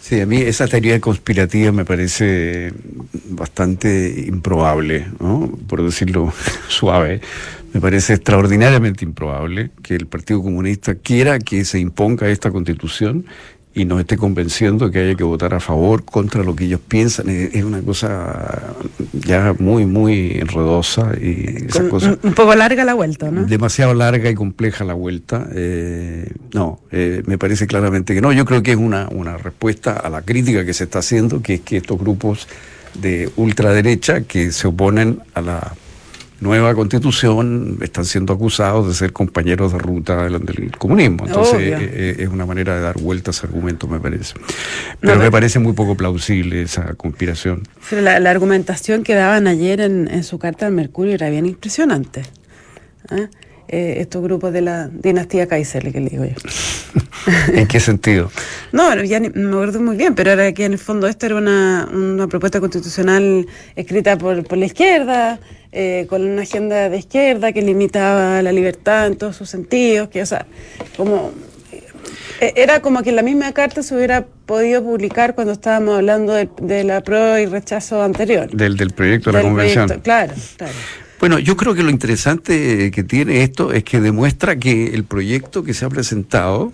Sí, 0.00 0.20
a 0.20 0.26
mí 0.26 0.36
esa 0.36 0.66
teoría 0.66 1.00
conspirativa 1.00 1.72
me 1.72 1.86
parece 1.86 2.72
bastante 3.30 4.24
improbable, 4.26 5.06
¿no? 5.18 5.50
por 5.66 5.82
decirlo 5.82 6.30
suave. 6.68 7.20
Me 7.72 7.80
parece 7.80 8.14
extraordinariamente 8.14 9.04
improbable 9.04 9.70
que 9.82 9.96
el 9.96 10.06
Partido 10.06 10.42
Comunista 10.42 10.94
quiera 10.94 11.38
que 11.38 11.64
se 11.64 11.80
imponga 11.80 12.28
esta 12.28 12.50
constitución 12.50 13.26
y 13.74 13.84
nos 13.84 14.00
esté 14.00 14.16
convenciendo 14.16 14.90
que 14.90 15.00
haya 15.00 15.14
que 15.16 15.24
votar 15.24 15.52
a 15.52 15.60
favor 15.60 16.04
contra 16.04 16.44
lo 16.44 16.54
que 16.54 16.64
ellos 16.64 16.80
piensan. 16.86 17.28
Es 17.28 17.64
una 17.64 17.82
cosa 17.82 18.74
ya 19.12 19.54
muy, 19.58 19.84
muy 19.84 20.38
enredosa 20.38 21.12
y 21.20 21.64
esa 21.66 21.88
cosa, 21.88 22.16
un 22.22 22.34
poco 22.34 22.54
larga 22.54 22.84
la 22.84 22.94
vuelta, 22.94 23.32
¿no? 23.32 23.44
Demasiado 23.44 23.92
larga 23.92 24.30
y 24.30 24.34
compleja 24.34 24.84
la 24.84 24.94
vuelta. 24.94 25.48
Eh, 25.52 26.30
no, 26.52 26.80
eh, 26.92 27.22
me 27.26 27.36
parece 27.36 27.66
claramente 27.66 28.14
que 28.14 28.20
no. 28.20 28.32
Yo 28.32 28.44
creo 28.44 28.62
que 28.62 28.72
es 28.72 28.78
una, 28.78 29.08
una 29.10 29.36
respuesta 29.38 29.94
a 29.94 30.08
la 30.08 30.22
crítica 30.22 30.64
que 30.64 30.72
se 30.72 30.84
está 30.84 31.00
haciendo, 31.00 31.42
que 31.42 31.54
es 31.54 31.60
que 31.60 31.78
estos 31.78 31.98
grupos 31.98 32.46
de 32.94 33.28
ultraderecha 33.34 34.20
que 34.20 34.52
se 34.52 34.68
oponen 34.68 35.20
a 35.34 35.40
la 35.40 35.74
nueva 36.44 36.74
constitución 36.74 37.78
están 37.80 38.04
siendo 38.04 38.34
acusados 38.34 38.86
de 38.86 38.94
ser 38.94 39.12
compañeros 39.12 39.72
de 39.72 39.78
ruta 39.78 40.28
del, 40.28 40.70
comunismo. 40.78 41.26
Entonces 41.26 41.60
eh, 41.60 41.76
eh, 41.80 42.16
es 42.18 42.28
una 42.28 42.46
manera 42.46 42.76
de 42.76 42.82
dar 42.82 43.00
vuelta 43.00 43.30
a 43.30 43.32
ese 43.32 43.46
argumento, 43.46 43.88
me 43.88 43.98
parece. 43.98 44.34
Pero 45.00 45.16
me 45.16 45.30
parece 45.30 45.58
muy 45.58 45.72
poco 45.72 45.96
plausible 45.96 46.62
esa 46.62 46.94
conspiración. 46.94 47.62
La, 47.90 48.30
argumentación 48.30 49.02
que 49.02 49.14
daban 49.14 49.46
ayer 49.46 49.80
en, 49.80 50.22
su 50.22 50.38
carta 50.38 50.66
al 50.66 50.72
Mercurio 50.72 51.14
era 51.14 51.30
bien 51.30 51.46
impresionante. 51.46 52.22
¿eh? 53.10 53.28
Estos 53.68 54.22
grupos 54.22 54.52
de 54.52 54.60
la 54.60 54.88
dinastía 54.88 55.46
Kaiser, 55.46 55.92
que 55.92 56.00
le 56.00 56.10
digo 56.10 56.24
yo. 56.24 56.34
¿En 57.54 57.66
qué 57.66 57.80
sentido? 57.80 58.30
No, 58.72 59.02
ya 59.02 59.20
me 59.20 59.28
acuerdo 59.28 59.80
muy 59.80 59.96
bien, 59.96 60.14
pero 60.14 60.32
era 60.32 60.52
que 60.52 60.64
en 60.64 60.72
el 60.72 60.78
fondo 60.78 61.06
esto 61.06 61.26
era 61.26 61.36
una, 61.36 61.88
una 61.92 62.28
propuesta 62.28 62.60
constitucional 62.60 63.46
escrita 63.76 64.16
por, 64.18 64.44
por 64.46 64.58
la 64.58 64.66
izquierda, 64.66 65.38
eh, 65.72 66.06
con 66.08 66.22
una 66.22 66.42
agenda 66.42 66.88
de 66.88 66.98
izquierda 66.98 67.52
que 67.52 67.62
limitaba 67.62 68.42
la 68.42 68.52
libertad 68.52 69.06
en 69.06 69.16
todos 69.16 69.36
sus 69.36 69.48
sentidos, 69.48 70.08
que, 70.08 70.22
o 70.22 70.26
sea, 70.26 70.46
como 70.96 71.32
eh, 72.40 72.52
era 72.56 72.80
como 72.80 73.02
que 73.02 73.12
la 73.12 73.22
misma 73.22 73.52
carta 73.52 73.82
se 73.82 73.94
hubiera 73.94 74.26
podido 74.46 74.82
publicar 74.82 75.34
cuando 75.34 75.52
estábamos 75.52 75.96
hablando 75.96 76.32
de, 76.32 76.84
la 76.84 77.00
prueba 77.00 77.40
y 77.40 77.46
rechazo 77.46 78.02
anterior. 78.02 78.50
Del, 78.50 78.76
del 78.76 78.90
proyecto 78.90 79.30
de 79.30 79.38
la 79.38 79.42
convención. 79.42 79.88
claro, 80.02 80.34
claro. 80.56 80.72
Bueno, 81.24 81.38
yo 81.38 81.56
creo 81.56 81.74
que 81.74 81.82
lo 81.82 81.88
interesante 81.88 82.90
que 82.90 83.02
tiene 83.02 83.44
esto 83.44 83.72
es 83.72 83.82
que 83.82 83.98
demuestra 83.98 84.56
que 84.56 84.88
el 84.88 85.04
proyecto 85.04 85.64
que 85.64 85.72
se 85.72 85.86
ha 85.86 85.88
presentado 85.88 86.70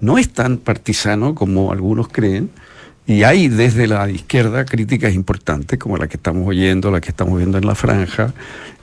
no 0.00 0.16
es 0.16 0.30
tan 0.30 0.56
partisano 0.56 1.34
como 1.34 1.72
algunos 1.72 2.08
creen, 2.08 2.48
y 3.06 3.24
hay 3.24 3.48
desde 3.48 3.86
la 3.86 4.08
izquierda 4.08 4.64
críticas 4.64 5.12
importantes, 5.12 5.78
como 5.78 5.98
la 5.98 6.08
que 6.08 6.16
estamos 6.16 6.48
oyendo, 6.48 6.90
la 6.90 7.02
que 7.02 7.10
estamos 7.10 7.36
viendo 7.36 7.58
en 7.58 7.66
la 7.66 7.74
franja, 7.74 8.32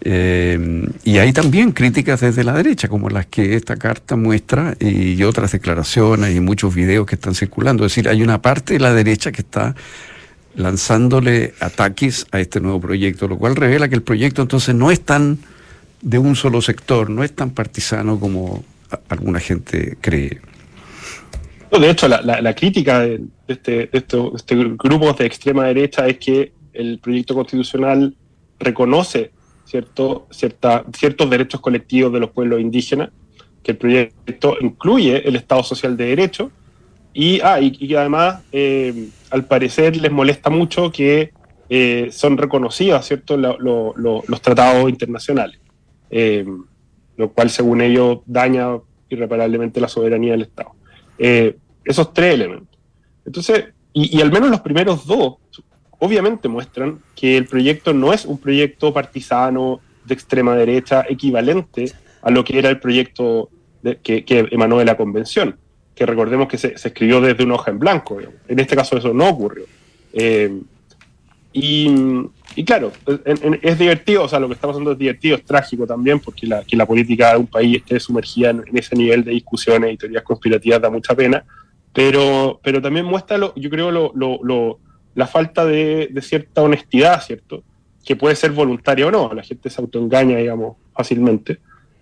eh, 0.01 0.87
y 1.03 1.17
hay 1.17 1.33
también 1.33 1.71
críticas 1.71 2.19
desde 2.21 2.43
la 2.43 2.53
derecha, 2.53 2.87
como 2.87 3.09
las 3.09 3.25
que 3.25 3.55
esta 3.55 3.77
carta 3.77 4.15
muestra, 4.15 4.75
y 4.79 5.23
otras 5.23 5.53
declaraciones 5.53 6.35
y 6.35 6.39
muchos 6.39 6.75
videos 6.75 7.07
que 7.07 7.15
están 7.15 7.33
circulando. 7.33 7.83
Es 7.83 7.93
decir, 7.93 8.09
hay 8.09 8.21
una 8.21 8.43
parte 8.43 8.73
de 8.73 8.79
la 8.79 8.93
derecha 8.93 9.31
que 9.31 9.41
está 9.41 9.73
lanzándole 10.59 11.53
ataques 11.61 12.27
a 12.31 12.39
este 12.39 12.59
nuevo 12.59 12.81
proyecto, 12.81 13.27
lo 13.27 13.37
cual 13.37 13.55
revela 13.55 13.87
que 13.87 13.95
el 13.95 14.03
proyecto 14.03 14.41
entonces 14.41 14.75
no 14.75 14.91
es 14.91 14.99
tan 14.99 15.39
de 16.01 16.17
un 16.17 16.35
solo 16.35 16.61
sector, 16.61 17.09
no 17.09 17.23
es 17.23 17.33
tan 17.33 17.51
partisano 17.51 18.19
como 18.19 18.63
alguna 19.07 19.39
gente 19.39 19.97
cree. 20.01 20.41
De 21.71 21.89
hecho, 21.89 22.07
la, 22.07 22.55
crítica 22.55 22.99
de, 22.99 23.21
este, 23.47 23.89
estos 23.95 24.33
este 24.35 24.55
grupos 24.55 25.17
de 25.17 25.25
extrema 25.25 25.65
derecha 25.65 26.07
es 26.07 26.17
que 26.17 26.51
el 26.73 26.99
proyecto 26.99 27.35
constitucional 27.35 28.15
reconoce 28.59 29.31
ciertos 29.65 31.29
derechos 31.29 31.61
colectivos 31.61 32.11
de 32.11 32.19
los 32.19 32.31
pueblos 32.31 32.59
indígenas, 32.59 33.11
que 33.63 33.71
el 33.71 33.77
proyecto 33.77 34.57
incluye 34.59 35.25
el 35.27 35.35
Estado 35.35 35.63
Social 35.63 35.95
de 35.95 36.05
Derecho 36.05 36.51
y, 37.13 37.41
ah, 37.41 37.59
y, 37.59 37.95
además, 37.95 38.41
eh, 38.51 39.09
al 39.31 39.45
parecer, 39.45 39.97
les 39.97 40.11
molesta 40.11 40.49
mucho 40.49 40.91
que 40.91 41.31
eh, 41.69 42.09
son 42.11 42.37
reconocidas, 42.37 43.05
¿cierto?, 43.05 43.37
los 43.37 44.41
tratados 44.41 44.89
internacionales, 44.89 45.59
eh, 46.09 46.45
lo 47.15 47.31
cual, 47.31 47.49
según 47.51 47.81
ellos, 47.81 48.19
daña 48.25 48.77
irreparablemente 49.09 49.79
la 49.79 49.87
soberanía 49.87 50.31
del 50.31 50.43
Estado. 50.43 50.71
Eh, 51.19 51.57
esos 51.83 52.13
tres 52.13 52.33
elementos. 52.33 52.79
Entonces, 53.25 53.65
y, 53.93 54.19
al 54.21 54.31
menos 54.31 54.49
los 54.49 54.61
primeros 54.61 55.05
dos, 55.05 55.35
obviamente 55.99 56.47
muestran 56.47 56.99
que 57.15 57.37
el 57.37 57.45
proyecto 57.45 57.93
no 57.93 58.13
es 58.13 58.25
un 58.25 58.37
proyecto 58.39 58.93
partisano 58.93 59.79
de 60.05 60.13
extrema 60.13 60.55
derecha 60.55 61.05
equivalente 61.07 61.91
a 62.21 62.31
lo 62.31 62.43
que 62.43 62.57
era 62.57 62.69
el 62.69 62.79
proyecto 62.79 63.49
que, 64.03 64.23
emanó 64.51 64.79
de 64.79 64.85
la 64.85 64.97
convención, 64.97 65.57
que 65.99 66.05
recordemos 66.05 66.47
que 66.47 66.57
se, 66.57 66.73
escribió 66.73 67.19
desde 67.19 67.43
una 67.43 67.55
hoja 67.55 67.71
en 67.71 67.77
blanco. 67.77 68.19
En 68.47 68.57
este 68.57 68.73
caso 68.73 68.97
eso 68.97 69.13
no 69.13 69.27
ocurrió. 69.27 69.65
Y, 71.51 72.63
claro, 72.65 72.93
es 73.61 73.77
divertido, 73.77 74.23
o 74.23 74.29
sea, 74.29 74.39
lo 74.39 74.47
que 74.47 74.53
estamos 74.53 74.75
haciendo 74.75 74.93
es 74.93 74.97
divertido, 74.97 75.35
es 75.35 75.43
trágico 75.43 75.85
también, 75.85 76.21
porque 76.21 76.47
la, 76.47 76.63
que 76.63 76.77
la 76.77 76.85
política 76.85 77.33
de 77.33 77.39
un 77.39 77.47
país 77.47 77.77
esté 77.77 77.99
sumergida 77.99 78.51
en, 78.51 78.63
ese 78.73 78.95
nivel 78.95 79.25
de 79.25 79.31
discusiones 79.31 79.93
y 79.93 79.97
teorías 79.97 80.23
conspirativas 80.23 80.81
da 80.81 80.89
mucha 80.89 81.13
pena, 81.15 81.43
pero, 81.93 82.61
pero 82.63 82.81
también 82.81 83.05
muestra, 83.05 83.37
lo, 83.37 83.53
yo 83.55 83.69
creo, 83.69 83.91
lo, 83.91 84.13
lo, 84.15 84.79
la 85.15 85.27
falta 85.27 85.65
de, 85.65 86.13
cierta 86.21 86.61
honestidad, 86.61 87.21
¿cierto? 87.21 87.61
Que 88.05 88.15
puede 88.15 88.37
ser 88.37 88.51
voluntaria 88.51 89.07
o 89.07 89.11
no, 89.11 89.33
la 89.33 89.43
gente 89.43 89.69
se 89.69 89.81
autoengaña, 89.81 90.37
digamos, 90.37 90.77
fácilmente, 90.93 91.59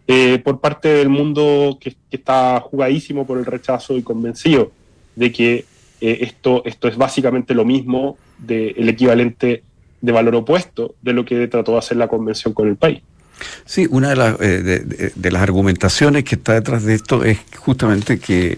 eh, 0.08 0.40
por 0.40 0.62
parte 0.62 0.88
del 0.88 1.10
mundo 1.10 1.78
que, 1.82 1.96
está 2.10 2.60
jugadísimo 2.62 3.28
por 3.28 3.38
el 3.38 3.46
rechazo 3.46 3.98
y 3.98 4.02
convencido 4.02 4.72
de 5.16 5.32
que 5.32 5.66
eh, 6.00 6.20
esto, 6.22 6.64
esto 6.66 6.88
es 6.88 6.96
básicamente 6.96 7.54
lo 7.54 7.66
mismo 7.66 8.18
del 8.38 8.88
equivalente 8.88 9.64
de 10.00 10.12
valor 10.12 10.36
opuesto 10.36 10.96
de 11.02 11.14
lo 11.14 11.26
que 11.26 11.48
trató 11.48 11.74
de 11.74 11.80
hacer 11.80 11.98
la 11.98 12.08
convención 12.08 12.54
con 12.54 12.70
el 12.70 12.78
país. 12.78 13.02
Sí, 13.66 13.88
una 13.90 14.10
de 14.10 14.16
las, 14.16 14.42
eh, 14.42 15.12
de, 15.14 15.32
las 15.32 15.42
argumentaciones 15.42 16.24
que 16.24 16.36
está 16.36 16.54
detrás 16.54 16.84
de 16.84 16.96
esto 16.96 17.24
es 17.24 17.40
justamente 17.58 18.20
que 18.20 18.58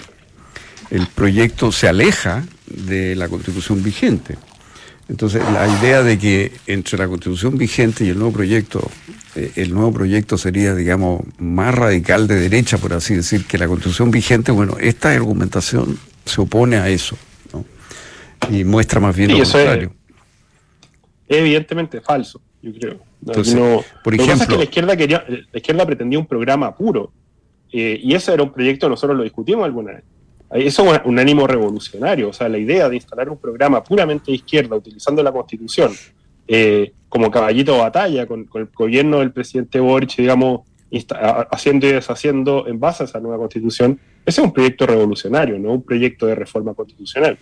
el 0.92 1.08
proyecto 1.08 1.72
se 1.72 1.88
aleja 1.88 2.44
de 2.68 3.16
la 3.16 3.28
constitución 3.28 3.84
vigente. 3.84 4.38
Entonces, 5.10 5.42
la 5.52 5.68
idea 5.68 6.04
de 6.04 6.20
que 6.20 6.52
entre 6.68 6.98
la 7.00 7.08
constitución 7.08 7.58
vigente 7.58 8.06
y 8.06 8.10
el 8.10 8.20
nuevo 8.20 8.34
proyecto, 8.34 8.90
el 9.56 9.74
nuevo 9.74 9.94
proyecto 9.94 10.38
sería, 10.38 10.76
digamos, 10.76 11.22
más 11.38 11.74
radical 11.74 12.28
de 12.28 12.40
derecha, 12.40 12.78
por 12.78 12.94
así 12.94 13.16
decir, 13.16 13.46
que 13.46 13.58
la 13.58 13.68
constitución 13.68 14.12
vigente, 14.12 14.52
bueno, 14.52 14.78
esta 14.80 15.12
argumentación 15.12 15.98
se 16.26 16.42
opone 16.42 16.78
a 16.78 16.90
eso 16.90 17.18
y 18.50 18.64
muestra 18.64 19.00
más 19.00 19.16
bien 19.16 19.32
lo 19.32 19.40
contrario. 19.40 19.92
Es, 21.28 21.38
evidentemente 21.38 22.02
falso, 22.02 22.42
yo 22.62 22.72
creo. 22.74 23.00
por 24.04 24.14
ejemplo, 24.16 24.58
la 24.58 24.64
izquierda 24.64 24.96
quería, 24.96 25.24
la 25.28 25.58
izquierda 25.58 25.86
pretendía 25.86 26.20
un 26.20 26.26
programa 26.26 26.76
puro 26.76 27.12
eh, 27.72 28.00
y 28.02 28.14
ese 28.14 28.34
era 28.34 28.44
un 28.44 28.52
proyecto 28.52 28.90
nosotros 28.90 29.18
lo 29.18 29.24
discutimos 29.24 29.66
alguna 29.66 29.94
vez. 29.94 30.04
Eso 30.52 30.94
es 30.96 31.02
un 31.06 31.20
ánimo 31.20 31.46
revolucionario, 31.46 32.30
o 32.30 32.34
sea, 32.34 32.50
la 32.50 32.58
idea 32.58 32.90
de 32.90 32.96
instalar 32.96 33.30
un 33.30 33.38
programa 33.38 33.84
puramente 33.84 34.32
de 34.32 34.38
izquierda 34.38 34.76
utilizando 34.76 35.22
la 35.22 35.32
Constitución 35.32 35.92
eh, 36.52 36.94
como 37.10 37.30
caballito 37.30 37.74
de 37.74 37.80
batalla 37.80 38.26
con, 38.26 38.50
el 38.56 38.66
gobierno 38.74 39.20
del 39.20 39.32
presidente 39.32 39.80
Boric, 39.80 40.16
digamos, 40.18 40.62
haciendo 41.52 41.86
y 41.88 41.92
deshaciendo 41.92 42.68
en 42.68 42.80
base 42.80 43.04
a 43.04 43.06
esa 43.06 43.20
nueva 43.20 43.38
Constitución, 43.38 44.00
ese 44.26 44.42
es 44.42 44.46
un 44.46 44.52
proyecto 44.52 44.88
revolucionario, 44.88 45.60
no 45.60 45.74
un 45.74 45.84
proyecto 45.84 46.26
de 46.26 46.34
reforma 46.34 46.74
constitucional. 46.74 47.38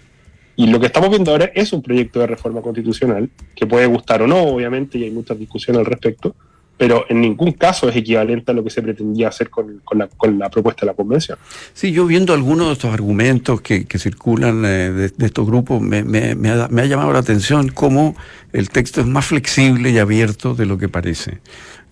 Y 0.57 0.67
lo 0.67 0.79
que 0.79 0.87
estamos 0.87 1.09
viendo 1.09 1.31
ahora 1.31 1.51
es 1.55 1.71
un 1.71 1.81
proyecto 1.81 2.19
de 2.19 2.27
reforma 2.27 2.61
constitucional, 2.61 3.29
que 3.55 3.65
puede 3.65 3.85
gustar 3.85 4.21
o 4.23 4.27
no, 4.27 4.41
obviamente, 4.43 4.97
y 4.97 5.05
hay 5.05 5.11
muchas 5.11 5.39
discusiones 5.39 5.79
al 5.79 5.85
respecto, 5.85 6.35
pero 6.77 7.05
en 7.09 7.21
ningún 7.21 7.53
caso 7.53 7.89
es 7.89 7.95
equivalente 7.95 8.51
a 8.51 8.53
lo 8.53 8.63
que 8.63 8.69
se 8.69 8.81
pretendía 8.81 9.29
hacer 9.29 9.49
con, 9.49 9.81
la, 9.93 10.49
propuesta 10.49 10.81
de 10.81 10.87
la 10.87 10.93
convención. 10.93 11.37
Sí, 11.73 11.91
yo 11.91 12.05
viendo 12.05 12.33
algunos 12.33 12.67
de 12.67 12.73
estos 12.73 12.93
argumentos 12.93 13.61
que, 13.61 13.85
circulan 13.97 14.63
eh, 14.63 15.11
de, 15.15 15.25
estos 15.25 15.47
grupos, 15.47 15.81
me, 15.81 15.99
ha, 15.99 16.67
me, 16.67 16.81
ha, 16.81 16.85
llamado 16.85 17.11
la 17.11 17.19
atención 17.19 17.69
cómo 17.69 18.15
el 18.53 18.69
texto 18.69 19.01
es 19.01 19.07
más 19.07 19.25
flexible 19.25 19.89
y 19.89 19.97
abierto 19.97 20.53
de 20.53 20.67
lo 20.67 20.77
que 20.77 20.87
parece. 20.87 21.39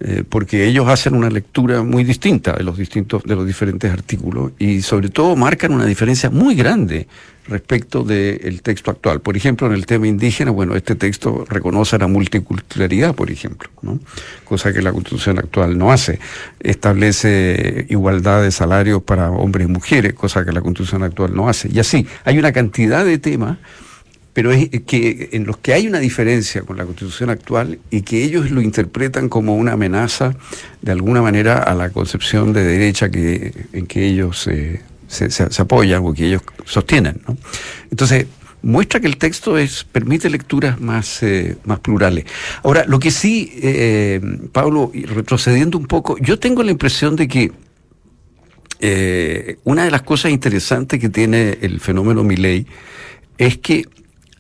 Eh, 0.02 0.24
porque 0.28 0.68
ellos 0.68 0.90
hacen 0.90 1.16
una 1.16 1.30
lectura 1.30 1.82
muy 1.82 2.04
distinta 2.04 2.52
de 2.52 2.64
los 2.64 2.78
distintos, 2.78 3.24
de 3.24 3.34
los 3.34 3.48
diferentes 3.48 3.90
artículos 3.90 4.52
y 4.60 4.82
sobre 4.82 5.08
todo 5.08 5.38
marcan 5.38 5.72
una 5.72 5.86
diferencia 5.86 6.30
muy 6.30 6.54
grande 6.54 7.08
respecto 7.48 8.04
del 8.04 8.62
texto 8.62 8.92
actual. 8.92 9.22
Por 9.22 9.38
ejemplo, 9.38 9.68
en 9.68 9.74
el 9.74 9.86
tema 9.86 10.08
indígena, 10.08 10.52
bueno, 10.52 10.76
este 10.76 10.96
texto 10.96 11.46
reconoce 11.48 11.98
la 11.98 12.08
multiculturalidad, 12.08 13.16
por 13.16 13.32
ejemplo, 13.32 13.70
cosa 14.44 14.74
que 14.74 14.82
la 14.82 14.92
constitución 14.92 15.40
actual 15.40 15.78
no 15.78 15.94
hace. 15.94 16.20
Establece 16.60 17.86
igualdad 17.88 18.42
de 18.42 18.52
salarios 18.52 19.02
para 19.02 19.30
hombres 19.32 19.68
y 19.70 19.72
mujeres, 19.72 20.14
cosa 20.14 20.44
que 20.44 20.52
la 20.52 20.62
constitución 20.62 21.04
actual 21.04 21.34
no 21.34 21.48
hace. 21.48 21.70
Y 21.72 21.80
así, 21.80 22.06
hay 22.26 22.38
una 22.38 22.52
cantidad 22.52 23.06
de 23.06 23.18
temas 23.18 23.60
pero 24.36 24.52
es 24.52 24.70
que 24.86 25.30
en 25.32 25.46
los 25.46 25.56
que 25.56 25.74
hay 25.74 25.88
una 25.88 26.00
diferencia 26.00 26.62
con 26.64 26.76
la 26.76 26.84
constitución 26.84 27.30
actual 27.30 27.80
y 27.90 28.02
que 28.02 28.22
ellos 28.22 28.52
lo 28.52 28.60
interpretan 28.60 29.30
como 29.30 29.56
una 29.56 29.72
amenaza 29.72 30.36
de 30.82 30.92
alguna 30.92 31.22
manera 31.22 31.64
a 31.64 31.74
la 31.74 31.90
concepción 31.90 32.52
de 32.52 32.66
derecha 32.66 33.10
que, 33.10 33.54
en 33.72 33.88
que 33.88 34.06
ellos 34.06 34.42
se, 34.42 34.82
apoyan 35.58 36.06
o 36.06 36.14
que 36.14 36.28
ellos 36.28 36.42
sostienen. 36.66 37.22
Entonces, 37.90 38.26
muestra 38.62 39.00
que 39.00 39.08
el 39.08 39.16
texto 39.16 39.58
es, 39.58 39.86
permite 39.86 40.30
lecturas 40.30 40.82
más, 40.82 41.24
eh, 41.24 41.56
más 41.64 41.80
plurales. 41.80 42.26
Ahora, 42.62 42.84
lo 42.86 43.00
que 43.00 43.12
sí, 43.12 43.54
eh, 43.64 44.20
Pablo, 44.52 44.92
retrocediendo 44.94 45.78
un 45.78 45.86
poco, 45.86 46.18
yo 46.18 46.40
tengo 46.40 46.62
la 46.62 46.72
impresión 46.72 47.16
de 47.16 47.30
que 47.30 47.54
eh, 48.82 49.60
una 49.64 49.86
de 49.86 49.92
las 49.92 50.02
cosas 50.02 50.34
interesantes 50.34 51.00
que 51.00 51.08
tiene 51.08 51.58
el 51.62 51.80
fenómeno 51.80 52.22
Milley 52.26 52.68
es 53.38 53.58
que 53.60 53.86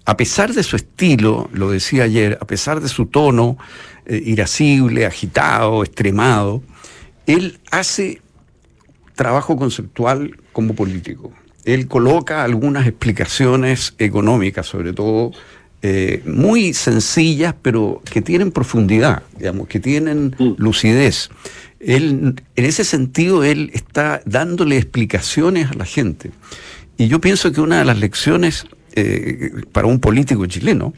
a 0.06 0.18
pesar 0.18 0.54
de 0.54 0.64
su 0.64 0.76
estilo, 0.76 1.50
lo 1.52 1.72
decía 1.72 2.04
ayer, 2.04 2.38
a 2.40 2.46
pesar 2.46 2.80
de 2.80 2.90
su 2.90 3.08
tono 3.08 3.58
eh, 4.06 4.22
irascible, 4.24 5.06
agitado, 5.06 5.84
extremado, 5.84 6.62
él 7.26 7.60
hace 7.72 8.22
trabajo 9.16 9.58
conceptual 9.58 10.38
como 10.54 10.76
político. 10.76 11.34
Él 11.64 11.88
coloca 11.88 12.44
algunas 12.44 12.86
explicaciones 12.86 13.96
económicas, 13.98 14.68
sobre 14.68 14.94
todo, 14.94 15.32
eh, 15.82 16.22
muy 16.26 16.74
sencillas, 16.76 17.56
pero 17.60 18.04
que 18.12 18.22
tienen 18.22 18.52
profundidad, 18.52 19.24
digamos, 19.38 19.68
que 19.68 19.80
tienen 19.80 20.36
mm. 20.38 20.54
lucidez. 20.58 21.30
Él, 21.80 22.42
en 22.56 22.66
ese 22.66 22.84
sentido, 22.84 23.44
él 23.44 23.72
está 23.74 24.22
dándole 24.26 24.78
explicaciones 24.78 25.72
a 25.72 25.74
la 25.74 25.86
gente. 25.86 26.30
Y 26.98 27.08
yo 27.08 27.20
pienso 27.20 27.52
que 27.52 27.62
una 27.62 27.80
de 27.80 27.86
las 27.86 28.00
lecciones 28.00 28.68
eh, 28.96 29.52
para 29.72 29.88
un 29.88 30.00
político 30.00 30.46
chileno 30.46 30.94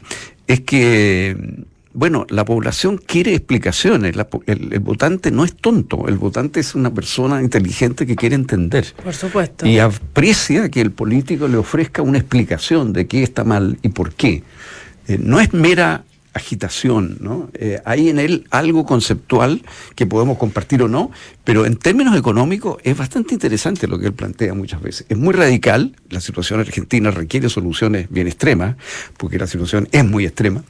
es 0.46 0.60
que, 0.60 1.36
bueno, 1.92 2.26
la 2.30 2.44
población 2.44 2.98
quiere 2.98 3.34
explicaciones, 3.34 4.16
el, 4.46 4.80
votante 4.80 5.30
no 5.30 5.44
es 5.44 5.54
tonto, 5.54 6.08
el 6.08 6.16
votante 6.16 6.60
es 6.60 6.74
una 6.74 6.92
persona 6.92 7.42
inteligente 7.42 8.06
que 8.06 8.16
quiere 8.16 8.34
entender. 8.34 8.86
Por 9.02 9.14
supuesto. 9.14 9.66
Y 9.66 9.78
aprecia 9.78 10.68
que 10.68 10.80
el 10.80 10.90
político 10.90 11.48
le 11.48 11.56
ofrezca 11.56 12.02
una 12.02 12.18
explicación 12.18 12.92
de 12.92 13.06
qué 13.06 13.22
está 13.22 13.44
mal 13.44 13.78
y 13.82 13.88
por 13.88 14.12
qué. 14.12 14.42
Eh, 15.06 15.18
no 15.20 15.40
es 15.40 15.52
mera 15.52 16.04
agitación, 16.38 17.18
¿no? 17.20 17.50
Eh, 17.54 17.80
hay 17.84 18.08
en 18.08 18.18
él 18.18 18.46
algo 18.50 18.84
conceptual 18.84 19.62
que 19.94 20.06
podemos 20.06 20.38
compartir 20.38 20.82
o 20.82 20.88
no, 20.88 21.10
pero 21.44 21.66
en 21.66 21.76
términos 21.76 22.16
económicos 22.16 22.78
es 22.82 22.96
bastante 22.96 23.34
interesante 23.34 23.86
lo 23.86 23.98
que 23.98 24.06
él 24.06 24.14
plantea 24.14 24.54
muchas 24.54 24.80
veces. 24.80 25.06
Es 25.08 25.16
muy 25.16 25.34
radical, 25.34 25.94
la 26.10 26.20
situación 26.20 26.60
argentina 26.60 27.10
requiere 27.10 27.48
soluciones 27.48 28.08
bien 28.10 28.26
extremas, 28.26 28.76
porque 29.16 29.38
la 29.38 29.46
situación 29.46 29.88
es 29.92 30.04
muy 30.04 30.24
extrema, 30.24 30.64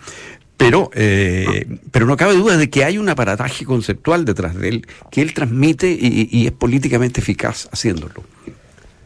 pero, 0.57 0.91
eh, 0.95 1.79
pero 1.93 2.07
no 2.07 2.17
cabe 2.17 2.35
duda 2.35 2.57
de 2.57 2.69
que 2.69 2.85
hay 2.85 2.99
un 2.99 3.09
aparataje 3.09 3.65
conceptual 3.65 4.25
detrás 4.25 4.57
de 4.57 4.69
él 4.69 4.87
que 5.13 5.23
él 5.23 5.33
transmite 5.33 5.89
y 5.91 6.47
es 6.47 6.53
políticamente 6.53 7.21
eficaz 7.21 7.69
haciéndolo. 7.71 8.25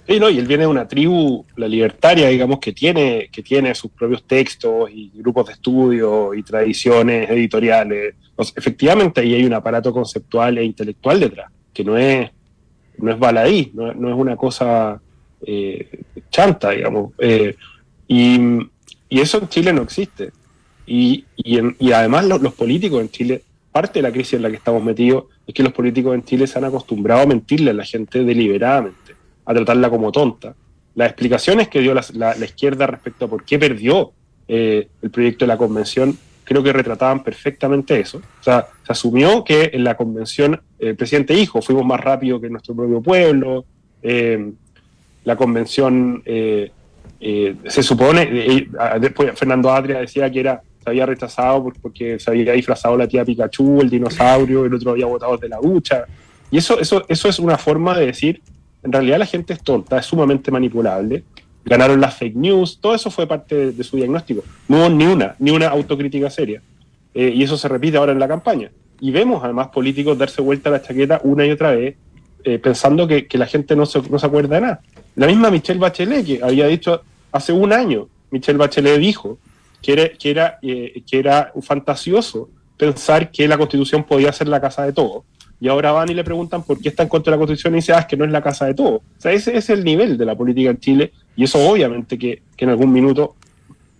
Sí, 0.07 0.19
no, 0.19 0.29
y 0.29 0.39
él 0.39 0.47
viene 0.47 0.65
de 0.65 0.69
una 0.69 0.89
tribu, 0.89 1.45
la 1.57 1.69
libertaria, 1.69 2.29
digamos, 2.29 2.59
que 2.59 2.73
tiene, 2.73 3.29
que 3.31 3.43
tiene 3.43 3.73
sus 3.75 3.93
propios 3.93 4.25
textos 4.25 4.91
y 4.91 5.13
grupos 5.15 5.47
de 5.47 5.53
estudio 5.53 6.35
y 6.35 6.43
tradiciones 6.43 7.31
editoriales. 7.31 8.15
efectivamente, 8.57 9.21
ahí 9.21 9.35
hay 9.35 9.45
un 9.45 9.55
aparato 9.55 9.93
conceptual 9.93 10.59
e 10.59 10.65
intelectual 10.65 11.21
detrás, 11.21 11.53
que 11.73 11.85
no 11.85 11.97
es, 11.97 12.31
no 12.99 13.13
es 13.13 13.19
baladí, 13.19 13.71
no, 13.75 13.91
es 13.91 13.97
una 14.17 14.37
cosa 14.37 15.01
eh, 15.47 15.89
chanta, 16.31 16.71
digamos. 16.71 17.13
Eh, 17.19 17.55
y, 18.09 18.41
eso 19.09 19.39
en 19.39 19.49
Chile 19.49 19.73
no 19.73 19.83
existe. 19.83 20.33
Y, 20.87 21.27
y, 21.37 21.93
además 21.93 22.25
los 22.27 22.55
políticos 22.55 23.01
en 23.03 23.11
Chile, 23.11 23.43
parte 23.71 24.01
de 24.01 24.03
la 24.03 24.11
crisis 24.11 24.35
en 24.35 24.43
la 24.43 24.51
que 24.51 24.57
estamos 24.57 24.83
metidos 24.83 25.25
es 25.47 25.55
que 25.55 25.63
los 25.63 25.73
políticos 25.73 26.15
en 26.15 26.25
Chile 26.25 26.47
se 26.47 26.59
han 26.59 26.65
acostumbrado 26.65 27.21
a 27.21 27.27
mentirle 27.27 27.71
a 27.71 27.75
la 27.75 27.85
gente 27.85 28.25
deliberadamente 28.25 29.22
a 29.45 29.55
tratarla 29.55 29.91
como 29.91 30.13
tonta. 30.13 30.55
Las 30.95 31.09
explicaciones 31.09 31.69
que 31.69 31.81
dio 31.81 31.95
la, 31.95 32.37
izquierda 32.45 32.87
respecto 32.87 33.25
a 33.25 33.29
por 33.29 33.45
qué 33.45 33.59
perdió 33.59 34.13
eh, 34.49 34.89
el 35.01 35.11
proyecto 35.11 35.45
de 35.45 35.49
la 35.49 35.57
convención 35.57 36.17
creo 36.45 36.63
que 36.63 36.73
retrataban 36.73 37.23
perfectamente 37.23 37.99
eso. 37.99 38.19
O 38.19 38.43
sea, 38.43 38.67
se 38.85 38.93
asumió 38.93 39.45
que 39.45 39.71
en 39.73 39.85
la 39.85 39.97
convención 39.97 40.61
el 40.79 40.97
presidente 40.97 41.35
dijo, 41.35 41.63
fuimos 41.63 41.85
más 41.85 42.01
rápido 42.01 42.41
que 42.41 42.51
nuestro 42.51 42.75
propio 42.75 43.01
pueblo, 43.01 43.65
eh, 44.03 44.53
la 45.25 45.37
convención 45.37 46.23
eh, 46.27 46.71
eh, 47.21 47.55
se 47.67 47.83
supone, 47.83 48.67
después 49.01 49.39
Fernando 49.39 49.71
Adria 49.71 50.01
decía 50.01 50.31
que 50.31 50.41
era 50.41 50.61
se 50.83 50.91
había 50.91 51.07
rechazado 51.07 51.73
porque 51.81 52.19
se 52.19 52.29
había 52.29 52.53
disfrazado 52.53 52.97
la 52.97 53.07
tía 53.07 53.25
Pikachu, 53.25 53.81
el 53.81 53.89
dinosaurio, 53.89 54.65
el 54.65 54.75
otro 54.75 54.91
había 54.91 55.07
votado 55.07 55.37
de 55.37 55.49
la 55.49 55.59
ducha. 55.59 56.05
Y 56.51 56.59
eso, 56.59 56.81
eso, 56.81 57.05
eso 57.09 57.29
es 57.29 57.39
una 57.39 57.57
forma 57.57 57.97
de 57.97 58.07
decir, 58.07 58.43
en 58.83 58.93
realidad 58.93 59.19
la 59.19 59.27
gente 59.27 59.53
es 59.53 59.63
tonta, 59.63 59.99
es 59.99 60.07
sumamente 60.07 60.51
manipulable. 60.51 61.25
Ganaron 61.65 62.01
las 62.01 62.17
fake 62.17 62.35
news, 62.35 62.79
todo 62.81 62.95
eso 62.95 63.11
fue 63.11 63.27
parte 63.27 63.73
de, 63.73 63.85
su 63.85 63.97
diagnóstico. 63.97 64.43
No 64.69 64.79
hubo 64.79 64.89
ni 64.91 65.07
una, 65.07 65.37
ni 65.39 65.53
una 65.53 65.69
autocrítica 65.69 66.29
seria. 66.29 66.61
y 67.15 67.43
eso 67.43 67.57
se 67.57 67.69
repite 67.69 67.97
ahora 67.97 68.13
en 68.13 68.19
la 68.19 68.27
campaña. 68.27 68.71
Y 69.01 69.11
vemos 69.11 69.43
además 69.45 69.69
políticos 69.69 70.19
darse 70.19 70.43
vuelta 70.43 70.69
a 70.71 70.73
la 70.73 70.83
chaqueta 70.83 71.21
una 71.23 71.47
y 71.47 71.51
otra 71.51 71.73
vez 71.73 71.97
eh, 72.45 72.59
pensando 72.59 73.07
que, 73.07 73.27
la 73.33 73.47
gente 73.47 73.77
no 73.77 73.87
se, 73.87 74.03
no 74.03 74.19
se 74.19 74.27
acuerda 74.27 74.57
de 74.57 74.63
nada. 74.63 74.81
La 75.15 75.27
misma 75.29 75.51
Michelle 75.51 75.79
Bachelet, 75.79 76.27
que 76.27 76.41
había 76.43 76.67
dicho 76.67 77.03
hace 77.31 77.53
un 77.53 77.73
año, 77.73 78.09
Michelle 78.31 78.59
Bachelet 78.59 78.99
dijo 78.99 79.39
que 79.81 79.93
era, 79.93 80.09
que 80.09 80.31
era, 80.31 80.59
eh, 80.63 81.03
que 81.09 81.19
era 81.19 81.53
fantasioso 81.63 82.51
pensar 82.77 83.31
que 83.31 83.47
la 83.47 83.57
constitución 83.57 84.03
podía 84.03 84.33
ser 84.33 84.49
la 84.49 84.61
casa 84.61 84.83
de 84.85 84.93
todos. 84.93 85.23
Y 85.63 85.69
ahora 85.69 85.93
van 85.93 86.11
y 86.11 86.15
le 86.15 86.25
preguntan 86.25 86.65
por 86.65 86.81
qué 86.81 86.89
está 86.89 87.05
en 87.05 87.09
contra 87.09 87.31
la 87.31 87.37
constitución 87.37 87.75
y 87.75 87.77
dice, 87.77 87.93
ah, 87.93 88.01
es 88.01 88.07
que 88.07 88.17
no 88.17 88.25
es 88.25 88.33
la 88.33 88.43
casa 88.43 88.67
de 88.67 88.75
todos. 88.75 88.95
O 88.95 89.21
sea, 89.21 89.31
ese 89.31 89.57
es 89.57 89.71
el 89.71 89.85
nivel 89.85 90.19
de 90.19 90.27
la 90.27 90.35
política 90.35 90.71
en 90.71 90.81
Chile 90.81 91.13
y 91.37 91.45
eso 91.45 91.61
obviamente 91.61 92.19
que, 92.19 92.43
en 92.59 92.69
algún 92.69 92.93
minuto, 92.93 93.37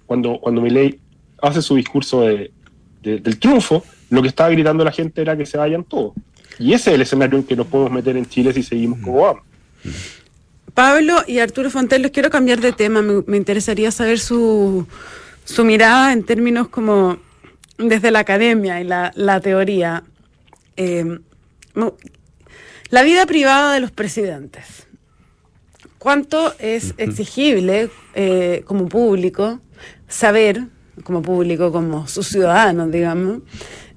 cuando, 0.05 0.41
cuando 0.41 0.65
hace 1.41 1.63
su 1.63 1.77
discurso 1.77 2.23
de, 2.23 2.51
del 3.01 3.39
triunfo, 3.39 3.85
lo 4.11 4.23
que 4.23 4.27
estaba 4.27 4.51
gritando 4.51 4.83
la 4.83 4.91
gente 4.91 5.23
era 5.23 5.37
que 5.37 5.47
se 5.47 5.57
vayan 5.57 5.85
todos. 5.85 6.15
Y 6.59 6.73
ese 6.73 6.91
es 6.91 6.95
el 6.97 7.03
escenario 7.03 7.39
en 7.39 7.45
que 7.45 7.55
nos 7.55 7.69
podemos 7.69 7.93
meter 7.93 8.17
en 8.17 8.27
Chile 8.27 8.53
si 8.53 8.65
seguimos 8.65 8.99
como 8.99 9.21
vamos. 9.21 9.45
Pablo 10.75 11.15
y 11.29 11.39
Arturo 11.39 11.71
Fontel, 11.71 12.03
los 12.03 12.11
quiero 12.11 12.29
cambiar 12.29 12.61
de 12.61 12.73
tema. 12.73 13.03
Me, 13.03 13.37
interesaría 13.37 13.93
saber 13.93 14.19
su, 14.19 14.85
su, 15.45 15.65
mirada 15.65 16.13
en 16.13 16.25
términos 16.25 16.67
como 16.67 17.19
desde 17.79 18.11
la 18.11 18.19
academia 18.19 18.81
y 18.81 18.85
la, 18.85 19.41
teoría. 19.41 20.03
Eh, 20.77 21.21
la 22.91 23.03
vida 23.03 23.27
privada 23.27 23.75
de 23.75 23.81
los 23.81 23.91
presidentes. 23.91 24.87
¿Cuánto 25.99 26.53
es 26.59 26.95
exigible 26.97 27.89
eh, 28.15 28.63
como 28.67 28.89
público 28.89 29.61
saber, 30.09 30.67
como 31.05 31.23
público, 31.23 31.73
como 31.73 32.07
sus 32.07 32.27
ciudadanos, 32.29 32.91
digamos, 32.91 33.43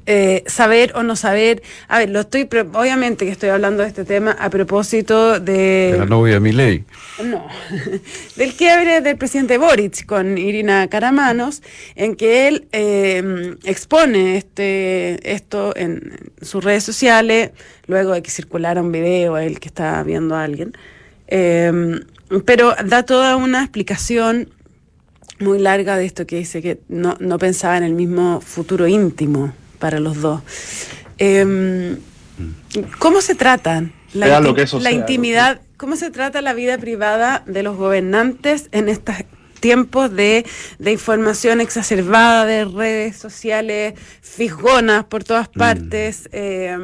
eh, 0.07 0.43
saber 0.45 0.91
o 0.95 1.01
no 1.01 1.15
saber. 1.15 1.63
A 1.87 1.99
ver, 1.99 2.09
lo 2.09 2.19
estoy, 2.19 2.47
obviamente 2.73 3.25
que 3.25 3.31
estoy 3.31 3.49
hablando 3.49 3.81
de 3.81 3.89
este 3.89 4.05
tema 4.05 4.31
a 4.39 4.49
propósito 4.49 5.39
de. 5.39 5.91
De 5.93 5.97
la 5.97 6.05
novia 6.05 6.39
Milei. 6.39 6.83
No, 7.23 7.47
del 8.35 8.53
quiebre 8.53 9.01
del 9.01 9.17
presidente 9.17 9.57
Boric 9.57 10.05
con 10.05 10.37
Irina 10.37 10.87
Caramanos, 10.89 11.63
en 11.95 12.15
que 12.15 12.47
él 12.47 12.67
em, 12.71 13.57
expone 13.63 14.37
este 14.37 15.33
esto 15.33 15.75
en, 15.75 16.31
sus 16.41 16.63
redes 16.63 16.83
sociales, 16.83 17.51
luego 17.87 18.13
de 18.13 18.21
que 18.21 18.29
circulara 18.29 18.81
un 18.81 18.91
video, 18.91 19.37
él 19.37 19.59
que 19.59 19.67
estaba 19.67 20.03
viendo 20.03 20.35
a 20.35 20.43
alguien. 20.43 20.73
Em, 21.27 22.01
pero 22.45 22.75
da 22.85 23.03
toda 23.03 23.37
una 23.37 23.61
explicación 23.61 24.49
muy 25.39 25.57
larga 25.57 25.97
de 25.97 26.05
esto 26.05 26.27
que 26.27 26.37
dice 26.37 26.61
que 26.61 26.79
no, 26.89 27.17
no 27.19 27.39
pensaba 27.39 27.75
en 27.77 27.83
el 27.83 27.93
mismo 27.93 28.39
futuro 28.41 28.87
íntimo 28.87 29.53
para 29.75 29.99
los 29.99 30.21
dos. 30.21 30.41
Em, 31.17 31.97
¿Cómo 32.99 33.21
se 33.21 33.35
tratan 33.35 33.93
la, 34.13 34.39
la 34.39 34.91
intimidad? 34.91 35.61
¿Cómo 35.77 35.95
se 35.95 36.11
trata 36.11 36.41
la 36.41 36.53
vida 36.53 36.77
privada 36.77 37.43
de 37.45 37.63
los 37.63 37.77
gobernantes 37.77 38.69
en 38.71 38.89
estos 38.89 39.15
tiempos 39.59 40.13
de, 40.13 40.45
información 40.85 41.59
exacerbada, 41.59 42.45
de 42.45 42.65
redes 42.65 43.17
sociales 43.17 43.93
fisgonas 44.21 45.05
por 45.05 45.23
todas 45.23 45.49
mm. 45.53 45.59
partes? 45.59 46.29
Eh, 46.31 46.77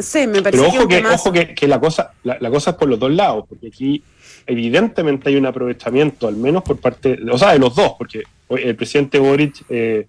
sí, 0.00 0.26
me 0.26 0.42
parece 0.42 0.62
Pero 0.62 0.78
ojo 0.78 0.88
que, 0.88 1.04
ojo 1.04 1.32
que, 1.32 1.68
la, 1.68 1.80
cosa, 1.80 2.12
la, 2.22 2.50
cosa 2.50 2.70
es 2.70 2.76
por 2.76 2.88
los 2.88 2.98
dos 2.98 3.10
lados, 3.10 3.46
porque 3.48 3.68
aquí 3.68 4.02
evidentemente 4.46 5.30
hay 5.30 5.36
un 5.36 5.46
aprovechamiento, 5.46 6.28
al 6.28 6.36
menos 6.36 6.62
por 6.62 6.76
parte, 6.78 7.18
o 7.30 7.38
sea, 7.38 7.52
de 7.52 7.58
los 7.58 7.74
dos, 7.74 7.92
porque 7.98 8.22
el 8.50 8.76
presidente 8.76 9.18
Boric 9.18 9.64
eh, 9.68 10.06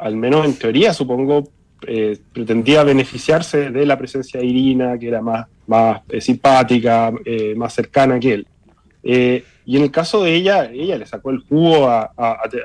al 0.00 0.16
menos 0.16 0.44
en 0.46 0.54
teoría, 0.54 0.94
supongo, 0.94 1.48
eh, 1.86 2.18
pretendía 2.32 2.84
beneficiarse 2.84 3.70
de 3.70 3.86
la 3.86 3.96
presencia 3.96 4.40
de 4.40 4.46
Irina, 4.46 4.98
que 4.98 5.08
era 5.08 5.20
más, 5.20 5.46
más 5.66 6.00
eh, 6.08 6.20
simpática, 6.20 7.12
eh, 7.24 7.54
más 7.56 7.72
cercana 7.74 8.18
que 8.18 8.34
él. 8.34 8.46
y 9.02 9.76
en 9.76 9.82
el 9.82 9.90
caso 9.90 10.22
de 10.22 10.34
ella, 10.34 10.70
ella 10.70 10.98
le 10.98 11.06
sacó 11.06 11.30
el 11.30 11.38
jugo 11.38 11.88
a, 11.88 12.10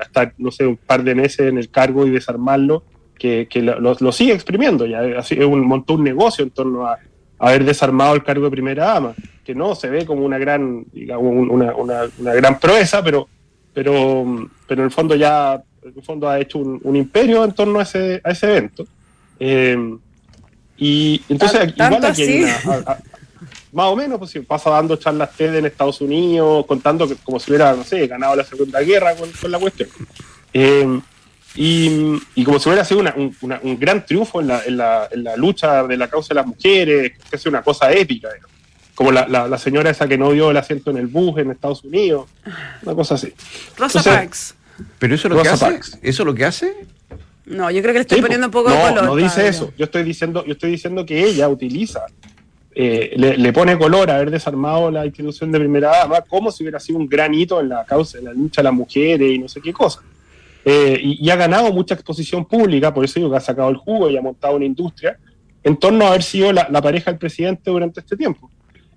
estar, 0.02 0.34
no 0.38 0.50
sé, 0.50 0.66
un 0.66 0.76
par 0.76 1.02
de 1.02 1.14
meses 1.14 1.48
en 1.48 1.56
el 1.56 1.70
cargo 1.70 2.06
y 2.06 2.10
desarmarlo, 2.10 2.82
que, 3.18 3.48
lo, 3.54 4.12
sigue 4.12 4.34
exprimiendo. 4.34 4.86
Ya 4.86 5.00
un, 5.46 5.66
montó 5.66 5.94
un 5.94 6.04
negocio 6.04 6.44
en 6.44 6.50
torno 6.50 6.86
a, 6.86 6.98
haber 7.38 7.64
desarmado 7.64 8.14
el 8.14 8.22
cargo 8.22 8.46
de 8.46 8.50
primera 8.50 8.86
dama, 8.86 9.14
que 9.44 9.54
no 9.54 9.74
se 9.74 9.88
ve 9.88 10.04
como 10.06 10.24
una 10.24 10.38
gran, 10.38 10.86
digamos, 10.92 11.48
una, 11.50 11.74
una 11.74 12.34
gran 12.34 12.58
proeza, 12.58 13.02
pero, 13.02 13.28
pero, 13.72 14.48
pero 14.66 14.82
en 14.82 14.86
el 14.86 14.90
fondo 14.90 15.14
ya 15.14 15.62
en 15.88 15.94
el 15.96 16.02
fondo 16.02 16.28
ha 16.28 16.40
hecho 16.40 16.58
un, 16.58 16.96
imperio 16.96 17.44
en 17.44 17.52
torno 17.52 17.78
a 17.78 17.82
ese, 17.82 18.20
a 18.24 18.30
ese 18.30 18.46
evento. 18.46 18.86
Eh, 19.38 19.96
y 20.78 21.22
entonces, 21.28 21.72
igual 21.76 22.04
aquí 22.04 22.44
más 23.76 23.86
o 23.88 23.96
menos, 23.96 24.18
pues 24.18 24.32
pasa 24.46 24.70
dando 24.70 24.96
charlas 24.96 25.32
TED 25.36 25.56
en 25.56 25.66
Estados 25.66 26.00
Unidos, 26.00 26.64
contando 26.64 27.06
que, 27.06 27.14
como 27.16 27.38
si 27.38 27.50
hubiera, 27.50 27.74
no 27.74 27.84
sé, 27.84 28.06
ganado 28.06 28.34
la 28.34 28.42
Segunda 28.42 28.80
Guerra 28.80 29.14
con, 29.14 29.50
la 29.50 29.58
cuestión. 29.58 29.90
Eh, 30.54 31.00
y, 31.56 32.16
y, 32.34 32.44
como 32.44 32.58
si 32.58 32.70
hubiera 32.70 32.86
sido 32.86 33.00
un, 33.00 33.78
gran 33.78 34.06
triunfo 34.06 34.40
en 34.40 34.46
la, 34.46 34.64
en, 34.64 34.78
la, 34.78 35.08
en 35.10 35.24
la, 35.24 35.36
lucha 35.36 35.86
de 35.86 35.96
la 35.98 36.08
causa 36.08 36.28
de 36.28 36.36
las 36.36 36.46
mujeres, 36.46 37.12
que 37.28 37.36
es 37.36 37.44
una 37.44 37.60
cosa 37.60 37.92
épica, 37.92 38.30
como 38.94 39.12
la, 39.12 39.28
la, 39.28 39.58
señora 39.58 39.90
esa 39.90 40.08
que 40.08 40.16
no 40.16 40.32
dio 40.32 40.50
el 40.50 40.56
asiento 40.56 40.90
en 40.90 40.96
el 40.96 41.06
bus 41.06 41.38
en 41.38 41.50
Estados 41.50 41.84
Unidos, 41.84 42.30
una 42.82 42.94
cosa 42.94 43.16
así. 43.16 43.34
Rosa 43.76 44.02
Parks. 44.02 44.54
¿Pero 44.98 45.14
eso 45.14 45.28
es 45.28 45.34
lo 45.34 45.42
que 45.42 45.48
hace? 45.48 45.80
¿Eso 46.02 46.24
lo 46.24 46.34
que 46.34 46.44
hace? 46.44 46.86
No, 47.46 47.70
yo 47.70 47.80
creo 47.80 47.92
que 47.92 47.98
le 47.98 48.02
estoy 48.02 48.20
poniendo 48.20 48.46
un 48.46 48.50
poco 48.50 48.70
no, 48.70 48.76
de 48.76 48.82
color. 48.82 49.04
No 49.04 49.16
dice 49.16 49.46
eso. 49.46 49.72
Yo 49.78 49.84
estoy 49.84 50.02
diciendo, 50.02 50.44
yo 50.44 50.52
estoy 50.52 50.70
diciendo 50.70 51.06
que 51.06 51.24
ella 51.24 51.48
utiliza, 51.48 52.06
eh, 52.74 53.14
le, 53.16 53.52
pone 53.52 53.78
color 53.78 54.10
a 54.10 54.16
haber 54.16 54.30
desarmado 54.30 54.90
la 54.90 55.06
institución 55.06 55.52
de 55.52 55.60
primera 55.60 55.90
dama, 55.90 56.20
como 56.22 56.50
si 56.50 56.64
hubiera 56.64 56.80
sido 56.80 56.98
un 56.98 57.08
gran 57.08 57.32
hito 57.32 57.60
en 57.60 57.68
la 57.68 57.84
causa, 57.84 58.18
en 58.18 58.24
la 58.24 58.32
lucha 58.32 58.60
de 58.60 58.64
las 58.64 58.74
mujeres 58.74 59.32
y 59.32 59.38
no 59.38 59.48
sé 59.48 59.60
qué 59.60 59.72
cosa. 59.72 60.00
Eh, 60.64 60.98
y, 61.00 61.30
ha 61.30 61.36
ganado 61.36 61.72
mucha 61.72 61.94
exposición 61.94 62.44
pública, 62.44 62.92
por 62.92 63.04
eso 63.04 63.20
digo 63.20 63.30
que 63.30 63.36
ha 63.36 63.40
sacado 63.40 63.70
el 63.70 63.76
jugo 63.76 64.10
y 64.10 64.16
ha 64.16 64.22
montado 64.22 64.56
una 64.56 64.64
industria 64.64 65.16
en 65.62 65.76
torno 65.76 66.04
a 66.04 66.08
haber 66.08 66.24
sido 66.24 66.52
la, 66.52 66.68
la 66.68 66.82
pareja 66.82 67.12
del 67.12 67.18
presidente 67.18 67.70
durante 67.70 68.00
este 68.00 68.16
tiempo. 68.16 68.50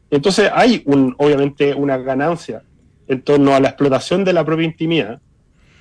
Entonces 0.10 0.50
hay 0.54 0.82
un, 0.86 1.14
obviamente 1.20 1.74
una 1.76 1.98
ganancia 1.98 2.64
en 3.08 3.22
torno 3.22 3.56
a 3.56 3.60
la 3.60 3.70
explotación 3.70 4.24
de 4.24 4.34
la 4.34 4.44
propia 4.44 4.66
intimidad, 4.66 5.22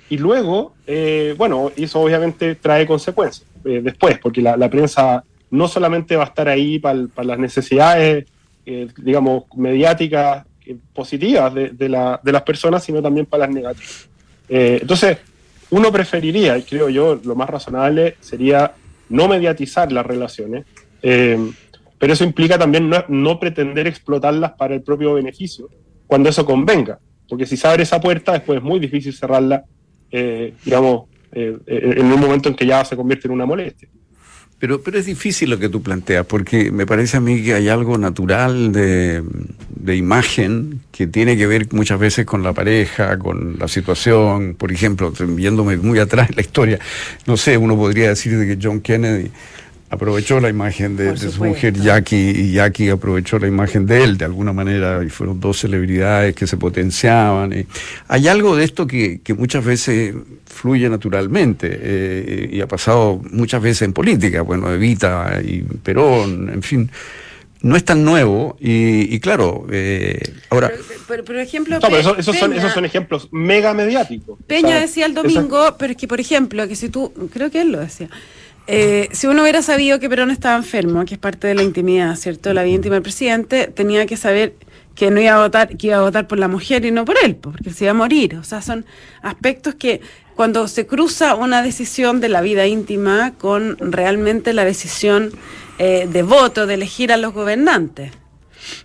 y 0.09 0.17
luego, 0.17 0.73
eh, 0.87 1.35
bueno, 1.37 1.71
eso 1.75 2.01
obviamente 2.01 2.55
trae 2.55 2.87
consecuencias 2.87 3.45
eh, 3.63 3.79
después, 3.83 4.17
porque 4.17 4.41
la, 4.41 4.69
prensa 4.69 5.23
no 5.51 5.67
solamente 5.67 6.15
va 6.15 6.23
a 6.23 6.27
estar 6.27 6.49
ahí 6.49 6.79
para 6.79 7.07
las 7.23 7.37
necesidades, 7.37 8.25
eh, 8.65 8.87
digamos, 8.97 9.43
mediáticas 9.55 10.45
positivas 10.93 11.53
de, 11.53 11.89
las 11.89 12.41
personas, 12.43 12.83
sino 12.83 13.01
también 13.01 13.25
para 13.25 13.45
las 13.45 13.55
negativas. 13.55 14.09
entonces, 14.47 15.17
uno 15.71 15.91
preferiría, 15.91 16.57
y 16.57 16.63
creo 16.63 16.89
yo, 16.89 17.19
lo 17.23 17.35
más 17.35 17.49
razonable 17.49 18.15
sería 18.19 18.73
no 19.09 19.27
mediatizar 19.27 19.91
las 19.91 20.05
relaciones, 20.05 20.65
pero 21.01 22.13
eso 22.13 22.23
implica 22.23 22.57
también 22.57 22.87
no, 22.89 23.03
no 23.07 23.39
pretender 23.39 23.87
explotarlas 23.87 24.51
para 24.53 24.75
el 24.75 24.81
propio 24.81 25.15
beneficio, 25.15 25.69
cuando 26.05 26.29
eso 26.29 26.45
convenga, 26.45 26.99
porque 27.27 27.47
si 27.47 27.57
se 27.57 27.67
abre 27.67 27.83
esa 27.83 27.99
puerta, 27.99 28.33
después 28.33 28.57
es 28.57 28.63
muy 28.63 28.79
difícil 28.79 29.13
cerrarla 29.13 29.65
eh, 30.11 30.53
digamos, 30.63 31.09
eh, 31.31 31.57
eh, 31.67 31.93
en 31.97 32.11
un 32.11 32.19
momento 32.19 32.49
en 32.49 32.55
que 32.55 32.65
ya 32.65 32.83
se 32.83 32.95
convierte 32.95 33.27
en 33.27 33.33
una 33.33 33.45
molestia. 33.45 33.87
Pero, 34.57 34.81
pero 34.81 34.99
es 34.99 35.05
difícil 35.05 35.49
lo 35.49 35.57
que 35.57 35.69
tú 35.69 35.81
planteas, 35.81 36.25
porque 36.25 36.69
me 36.69 36.85
parece 36.85 37.15
a 37.15 37.21
mí 37.21 37.41
que 37.41 37.53
hay 37.53 37.69
algo 37.69 37.97
natural 37.97 38.73
de, 38.73 39.23
imagen 39.95 40.81
que 40.91 41.07
tiene 41.07 41.35
que 41.37 41.47
ver 41.47 41.67
muchas 41.71 41.97
veces 41.97 42.25
con 42.25 42.43
la 42.43 42.53
pareja, 42.53 43.17
con 43.17 43.57
la 43.57 43.67
situación. 43.67 44.55
Por 44.55 44.71
ejemplo, 44.71 45.13
viéndome 45.29 45.77
muy 45.77 45.97
atrás 45.99 46.29
en 46.29 46.35
la 46.35 46.41
historia, 46.41 46.79
no 47.25 47.37
sé, 47.37 47.57
uno 47.57 47.77
podría 47.77 48.09
decir 48.09 48.37
de 48.37 48.45
que 48.45 48.59
John 48.61 48.81
Kennedy 48.81 49.31
aprovechó 49.89 50.39
la 50.39 50.49
imagen 50.49 50.95
de, 50.95 51.17
su 51.17 51.43
mujer 51.43 51.73
Jackie 51.73 52.31
y 52.31 52.51
Jackie 52.53 52.89
aprovechó 52.89 53.39
la 53.39 53.47
imagen 53.47 53.85
de 53.85 54.03
él 54.03 54.17
de 54.17 54.25
alguna 54.25 54.53
manera 54.53 55.03
y 55.03 55.09
fueron 55.09 55.39
dos 55.39 55.59
celebridades 55.59 56.35
que 56.35 56.45
se 56.45 56.57
potenciaban. 56.57 57.53
Y 57.53 57.65
hay 58.07 58.27
algo 58.27 58.55
de 58.55 58.65
esto 58.65 58.85
que, 58.85 59.19
muchas 59.35 59.65
veces 59.65 60.13
fluye 60.45 60.89
naturalmente 60.89 61.69
eh, 61.71 62.49
y 62.51 62.61
ha 62.61 62.67
pasado 62.67 63.21
muchas 63.31 63.61
veces 63.61 63.83
en 63.83 63.93
política, 63.93 64.41
bueno, 64.41 64.71
Evita 64.71 65.39
y 65.43 65.61
Perón, 65.61 66.49
en 66.49 66.61
fin. 66.61 66.91
No 67.61 67.75
es 67.75 67.83
tan 67.83 68.05
nuevo 68.05 68.55
y, 68.59 69.19
claro, 69.19 69.67
eh, 69.69 70.21
ahora... 70.49 70.71
Pero, 71.09 71.25
por 71.25 71.35
ejemplo... 71.35 71.77
esos, 71.77 72.37
son, 72.37 72.53
esos 72.53 72.71
son 72.71 72.85
ejemplos 72.85 73.27
mega 73.31 73.73
mediáticos. 73.73 74.39
Peña 74.47 74.79
decía 74.79 75.05
el 75.05 75.13
domingo, 75.13 75.75
pero 75.77 75.91
es 75.91 75.97
que, 75.97 76.07
por 76.07 76.21
ejemplo, 76.21 76.65
que 76.69 76.77
si 76.77 76.87
tú, 76.87 77.11
creo 77.33 77.51
que 77.51 77.59
él 77.59 77.73
lo 77.73 77.79
decía, 77.79 78.09
eh, 78.71 79.09
si 79.13 79.25
uno 79.25 79.41
hubiera 79.41 79.63
sabido 79.63 79.99
que 79.99 80.07
Perón 80.09 80.29
estaba 80.29 80.55
enfermo, 80.55 81.03
que 81.03 81.15
es 81.15 81.19
parte 81.19 81.47
de 81.47 81.55
la 81.55 81.63
intimidad, 81.63 82.15
¿cierto? 82.15 82.53
La 82.53 82.61
vida 82.61 82.75
íntima 82.75 82.93
del 82.93 83.01
presidente, 83.01 83.65
tenía 83.65 84.05
que 84.05 84.15
saber 84.15 84.53
que 84.93 85.09
no 85.09 85.19
iba 85.19 85.33
a 85.33 85.41
votar, 85.41 85.75
que 85.75 85.87
iba 85.87 85.97
a 85.97 86.01
votar 86.01 86.27
por 86.27 86.37
la 86.37 86.47
mujer 86.47 86.85
y 86.85 86.91
no 86.91 87.03
por 87.03 87.15
él, 87.23 87.35
porque 87.35 87.71
se 87.71 87.85
iba 87.85 87.91
a 87.91 87.95
morir. 87.95 88.35
O 88.35 88.43
sea, 88.43 88.61
son 88.61 88.85
aspectos 89.23 89.73
que 89.73 90.01
cuando 90.35 90.67
se 90.67 90.85
cruza 90.85 91.33
una 91.33 91.63
decisión 91.63 92.21
de 92.21 92.29
la 92.29 92.41
vida 92.41 92.67
íntima 92.67 93.33
con 93.39 93.75
realmente 93.79 94.53
la 94.53 94.65
decisión 94.65 95.31
eh, 95.79 96.07
de 96.07 96.21
voto, 96.21 96.67
de 96.67 96.75
elegir 96.75 97.11
a 97.11 97.17
los 97.17 97.33
gobernantes. 97.33 98.11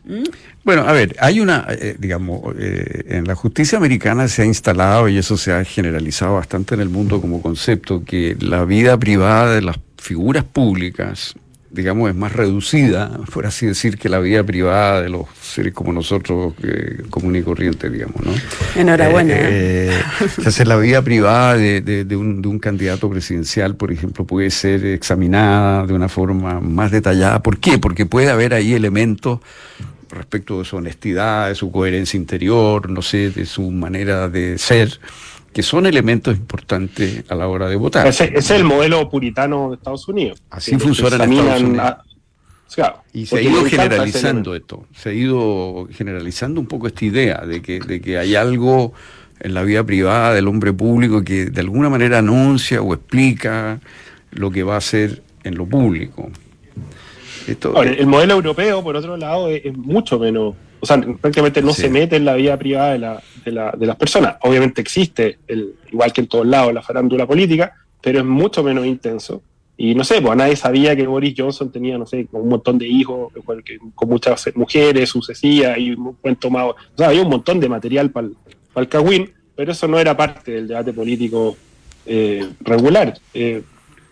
¿Mm? 0.05 0.25
Bueno, 0.65 0.83
a 0.83 0.93
ver, 0.93 1.15
hay 1.19 1.41
una, 1.41 1.67
eh, 1.69 1.97
digamos, 1.99 2.55
en 2.59 3.25
la 3.27 3.35
justicia 3.35 3.79
americana 3.79 4.29
se 4.29 4.43
ha 4.43 4.45
instalado 4.45 5.09
y 5.09 5.19
eso 5.19 5.37
se 5.37 5.53
ha 5.53 5.65
generalizado 5.65 6.35
bastante 6.35 6.75
en 6.75 6.81
el 6.81 6.89
mundo 6.89 7.21
como 7.21 7.43
concepto, 7.43 8.05
que 8.05 8.37
la 8.41 8.65
vida 8.65 8.99
privada 8.99 9.55
de 9.55 9.63
las 9.63 9.79
figuras 9.99 10.45
públicas, 10.45 11.35
digamos, 11.75 12.09
es 12.09 12.15
más 12.15 12.33
reducida, 12.33 13.11
por 13.33 13.47
así 13.47 13.67
decir, 13.67 13.99
que 13.99 14.09
la 14.09 14.21
vida 14.21 14.45
privada 14.45 15.03
de 15.03 15.09
los 15.09 15.27
seres 15.43 15.73
como 15.73 15.93
nosotros, 15.93 16.55
eh, 16.63 17.03
común 17.11 17.35
y 17.35 17.43
corriente, 17.43 17.91
digamos, 17.91 18.25
¿no? 18.25 18.33
Enhorabuena. 18.77 19.35
Eh, 19.37 19.91
eh 19.91 20.65
la 20.65 20.77
vida 20.77 21.03
privada 21.03 21.57
de, 21.57 21.81
de, 21.83 22.17
un, 22.17 22.41
de 22.41 22.49
un 22.49 22.59
candidato 22.59 23.11
presidencial, 23.11 23.77
por 23.77 23.93
ejemplo, 23.93 24.25
puede 24.25 24.51
ser 24.51 24.87
examinada 24.87 25.87
de 25.87 25.93
una 25.93 26.09
forma 26.09 26.61
más 26.61 26.91
detallada. 26.91 27.43
¿Por 27.43 27.59
qué? 27.59 27.79
Porque 27.79 28.07
puede 28.07 28.31
haber 28.31 28.55
ahí 28.55 28.73
elementos 28.73 29.41
respecto 30.11 30.61
de 30.61 30.65
su 30.65 30.77
honestidad, 30.77 31.49
de 31.49 31.55
su 31.55 31.71
coherencia 31.71 32.17
interior, 32.17 32.89
no 32.89 33.03
sé, 33.03 33.31
de 33.31 33.45
su 33.47 33.71
manera 33.71 34.29
de 34.29 34.59
ser, 34.59 35.01
que 35.55 35.63
son 35.63 35.87
elementos 35.87 36.37
importantes 36.37 37.25
a 37.31 37.35
la 37.35 37.49
hora 37.49 37.69
de 37.69 37.77
votar. 37.77 38.07
Ese, 38.07 38.33
es 38.35 38.51
el 38.51 38.65
modelo 38.65 39.09
puritano 39.09 39.71
de 39.71 39.77
Estados 39.77 40.07
Unidos. 40.09 40.43
Así 40.51 40.77
funciona 40.79 41.25
en 41.25 41.33
Estados 41.33 41.63
Unidos. 41.63 41.97
y 43.13 43.27
se 43.27 43.37
ha 43.39 43.41
ido 43.41 43.65
generalizando 43.65 44.55
esto, 44.55 44.87
se 44.95 45.11
ha 45.11 45.13
ido 45.13 45.89
generalizando 45.93 46.61
un 46.61 46.67
poco 46.67 46.89
esta 46.89 47.05
idea 47.05 47.47
de 47.47 47.63
que, 47.63 47.81
de 47.81 48.01
que 48.01 48.19
hay 48.19 48.35
algo 48.35 48.93
en 49.41 49.55
la 49.55 49.63
vida 49.63 49.85
privada 49.85 50.35
del 50.35 50.49
hombre 50.49 50.73
público 50.73 51.23
que 51.23 51.47
de 51.47 51.61
alguna 51.61 51.89
manera 51.89 52.19
anuncia 52.19 52.83
o 52.83 52.93
explica 52.93 53.81
lo 54.33 54.51
que 54.51 54.63
va 54.63 54.75
a 54.75 54.79
hacer 54.79 55.23
en 55.45 55.55
lo 55.55 55.67
público 55.67 56.31
el 57.47 58.07
modelo 58.07 58.35
europeo, 58.35 58.83
por 58.83 58.97
otro 58.97 59.17
lado, 59.17 59.49
es, 59.49 59.77
mucho 59.77 60.19
menos, 60.19 60.55
o 60.85 60.87
sea, 60.87 61.01
prácticamente 61.01 61.63
no 61.63 61.73
se 61.73 61.89
mete 61.89 62.17
en 62.17 62.27
la 62.27 62.35
vida 62.35 62.59
privada 62.59 62.93
de, 62.93 62.99
la, 62.99 63.23
de, 63.43 63.53
la, 63.53 63.73
de 63.73 63.87
las 63.87 63.97
personas. 63.97 64.37
Obviamente 64.43 64.83
existe, 64.83 65.39
el, 65.49 65.77
igual 65.91 66.13
que 66.13 66.21
en 66.21 66.27
todos 66.27 66.47
lados, 66.47 66.75
la 66.75 66.83
farándula 66.83 67.27
política, 67.27 67.73
pero 68.03 68.19
es 68.19 68.25
mucho 68.27 68.63
menos 68.63 68.85
intenso. 68.85 69.43
Y 69.79 69.95
no 69.95 70.05
sé, 70.05 70.21
pues 70.21 70.37
nadie 70.37 70.57
sabía 70.57 70.95
que 70.95 71.07
Boris 71.07 71.35
Johnson 71.35 71.73
tenía, 71.73 71.97
no 71.97 72.05
sé, 72.05 72.29
un 72.33 72.51
montón 72.51 72.77
de 72.77 72.87
hijos, 72.87 73.33
con 73.95 74.09
muchas 74.11 74.51
mujeres, 74.55 75.09
sucesivas 75.09 75.79
y 75.79 75.93
un 75.93 76.13
cuento 76.21 76.51
más. 76.51 76.65
O 76.67 76.77
sea, 76.99 77.09
había 77.09 77.23
un 77.23 77.31
montón 77.31 77.59
de 77.61 77.69
material 77.71 78.11
para 78.11 78.29
el 78.77 78.89
Cagüín, 78.89 79.33
pero 79.57 79.73
eso 79.73 79.89
no 79.89 79.99
era 79.99 80.15
parte 80.15 80.53
del 80.53 80.69
debate 80.69 80.93
político 80.93 81.57
eh, 82.05 82.47
regular. 82.61 83.19
Eh, 83.33 83.63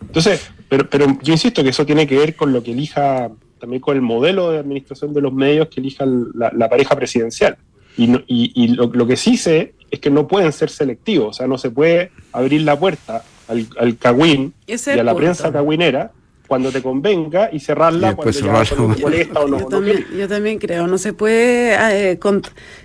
entonces, 0.00 0.50
pero, 0.70 0.88
pero 0.88 1.18
yo 1.22 1.34
insisto 1.34 1.62
que 1.62 1.68
eso 1.68 1.84
tiene 1.84 2.06
que 2.06 2.16
ver 2.16 2.34
con 2.34 2.50
lo 2.50 2.62
que 2.62 2.72
elija, 2.72 3.30
también 3.62 3.80
con 3.80 3.94
el 3.94 4.02
modelo 4.02 4.50
de 4.50 4.58
administración 4.58 5.14
de 5.14 5.20
los 5.20 5.32
medios 5.32 5.68
que 5.68 5.78
elija 5.78 6.04
la, 6.04 6.68
pareja 6.68 6.96
presidencial. 6.96 7.56
Y, 7.96 8.10
y, 8.26 8.68
lo, 8.74 9.06
que 9.06 9.16
sí 9.16 9.36
sé 9.36 9.74
es 9.88 10.00
que 10.00 10.10
no 10.10 10.26
pueden 10.26 10.52
ser 10.52 10.68
selectivos, 10.68 11.28
o 11.28 11.32
sea, 11.32 11.46
no 11.46 11.58
se 11.58 11.70
puede 11.70 12.10
abrir 12.32 12.62
la 12.62 12.76
puerta 12.76 13.22
al, 13.46 13.68
al 13.78 13.96
cagüín 13.98 14.52
y 14.66 14.90
a 14.90 15.04
la 15.04 15.14
prensa 15.14 15.52
cagüinera 15.52 16.10
cuando 16.48 16.72
te 16.72 16.82
convenga 16.82 17.50
y 17.52 17.60
cerrarla 17.60 18.16
cuando 18.16 18.64
te 18.64 18.74
molesta 19.00 19.40
o 19.40 19.46
no. 19.46 19.60
Yo, 19.60 19.66
también, 19.68 20.06
yo 20.18 20.26
también 20.26 20.58
creo, 20.58 20.88
no 20.88 20.98
se 20.98 21.12
puede 21.12 22.10
eh, 22.10 22.18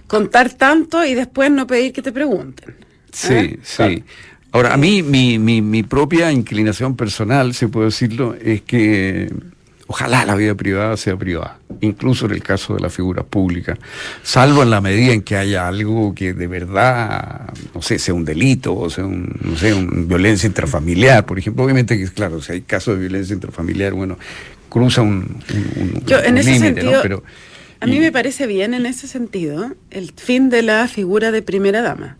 contar 0.05 0.53
tanto 0.53 1.03
y 1.03 1.15
después 1.15 1.49
no 1.49 1.65
pedir 1.65 1.91
que 1.91 2.03
te 2.03 2.11
pregunten. 2.11 2.75
Sí, 3.11 3.33
¿eh? 3.33 3.59
sí. 3.63 4.03
Ahora, 4.51 4.75
a 4.75 4.77
mí 4.77 5.01
mi, 5.01 5.39
mi, 5.39 5.63
mi 5.63 5.81
propia 5.81 6.31
inclinación 6.31 6.95
personal, 6.95 7.55
si 7.55 7.65
puedo 7.65 7.87
decirlo, 7.87 8.35
es 8.35 8.61
que 8.61 9.31
ojalá 9.87 10.25
la 10.25 10.35
vida 10.35 10.53
privada 10.55 10.95
sea 10.97 11.15
privada, 11.15 11.59
incluso 11.81 12.25
en 12.25 12.33
el 12.33 12.43
caso 12.43 12.75
de 12.75 12.81
la 12.81 12.89
figura 12.89 13.23
pública, 13.23 13.77
salvo 14.21 14.63
en 14.63 14.69
la 14.69 14.81
medida 14.81 15.13
en 15.13 15.21
que 15.21 15.37
haya 15.37 15.67
algo 15.67 16.13
que 16.13 16.33
de 16.33 16.47
verdad, 16.47 17.53
no 17.73 17.81
sé, 17.81 17.97
sea 17.97 18.13
un 18.13 18.25
delito 18.25 18.75
o 18.75 18.89
sea, 18.89 19.05
un, 19.05 19.33
no 19.41 19.57
sé, 19.57 19.73
un 19.73 20.07
violencia 20.07 20.47
intrafamiliar, 20.47 21.25
por 21.25 21.39
ejemplo. 21.39 21.63
Obviamente 21.63 21.97
que, 21.97 22.07
claro, 22.07 22.41
si 22.41 22.51
hay 22.51 22.61
casos 22.61 22.95
de 22.95 23.01
violencia 23.01 23.33
intrafamiliar, 23.33 23.93
bueno, 23.93 24.17
cruza 24.69 25.01
un, 25.01 25.41
un, 25.77 26.03
Yo, 26.05 26.19
en 26.19 26.37
ese 26.37 26.59
sentido, 26.59 27.01
Pero, 27.01 27.23
a 27.79 27.85
mí 27.85 27.99
me 27.99 28.11
parece 28.11 28.47
bien 28.47 28.73
en 28.73 28.85
ese 28.85 29.07
sentido 29.07 29.71
el 29.91 30.11
fin 30.15 30.49
de 30.49 30.63
la 30.63 30.87
figura 30.87 31.31
de 31.31 31.41
primera 31.41 31.81
dama. 31.81 32.17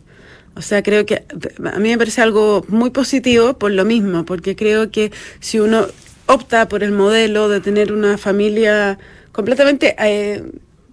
O 0.54 0.62
sea, 0.62 0.82
creo 0.82 1.06
que 1.06 1.24
a 1.72 1.78
mí 1.78 1.90
me 1.90 1.98
parece 1.98 2.20
algo 2.20 2.64
muy 2.68 2.90
positivo 2.90 3.58
por 3.58 3.70
lo 3.70 3.84
mismo, 3.84 4.24
porque 4.24 4.56
creo 4.56 4.90
que 4.90 5.12
si 5.38 5.60
uno 5.60 5.86
opta 6.28 6.68
por 6.68 6.84
el 6.84 6.92
modelo 6.92 7.48
de 7.48 7.60
tener 7.60 7.92
una 7.92 8.16
familia 8.18 8.98
completamente 9.32 9.96
eh, 9.98 10.42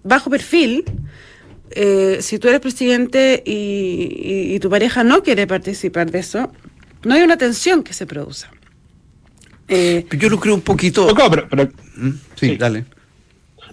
bajo 0.03 0.29
perfil, 0.29 0.85
eh, 1.71 2.19
si 2.21 2.39
tú 2.39 2.47
eres 2.47 2.61
presidente 2.61 3.43
y, 3.45 4.57
tu 4.59 4.69
pareja 4.69 5.03
no 5.03 5.21
quiere 5.21 5.45
participar 5.45 6.09
de 6.09 6.19
eso, 6.19 6.51
no 7.03 7.13
hay 7.13 7.21
una 7.21 7.37
tensión 7.37 7.83
que 7.83 7.93
se 7.93 8.05
produce. 8.05 8.47
Eh, 9.67 10.05
Yo 10.17 10.29
lo 10.29 10.39
creo 10.39 10.55
un 10.55 10.61
poquito. 10.61 11.07
¿Mm? 11.95 12.09
sí, 12.35 12.55
dale. 12.55 12.85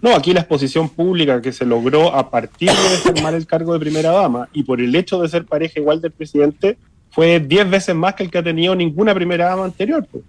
No, 0.01 0.16
aquí 0.16 0.33
la 0.33 0.40
exposición 0.40 0.88
pública 0.88 1.40
que 1.40 1.53
se 1.53 1.64
logró 1.64 2.12
a 2.12 2.29
partir 2.29 2.70
de 2.70 3.12
tomar 3.14 3.35
el 3.35 3.46
cargo 3.46 3.72
de 3.72 3.79
primera 3.79 4.11
dama 4.11 4.48
y 4.53 4.64
por 4.64 4.81
el 4.81 4.94
hecho 4.96 5.22
de 5.22 5.29
ser 5.29 5.44
pareja 5.44 5.79
igual 5.79 6.01
del 6.01 6.11
presidente 6.11 6.77
fue 7.11 7.38
diez 7.38 7.68
veces 7.70 7.94
más 7.94 8.14
que 8.14 8.25
el 8.25 8.31
que 8.31 8.38
ha 8.38 8.42
tenido 8.42 8.75
ninguna 8.75 9.14
primera 9.14 9.46
dama 9.46 9.64
anterior. 9.64 10.05
Pues. 10.11 10.25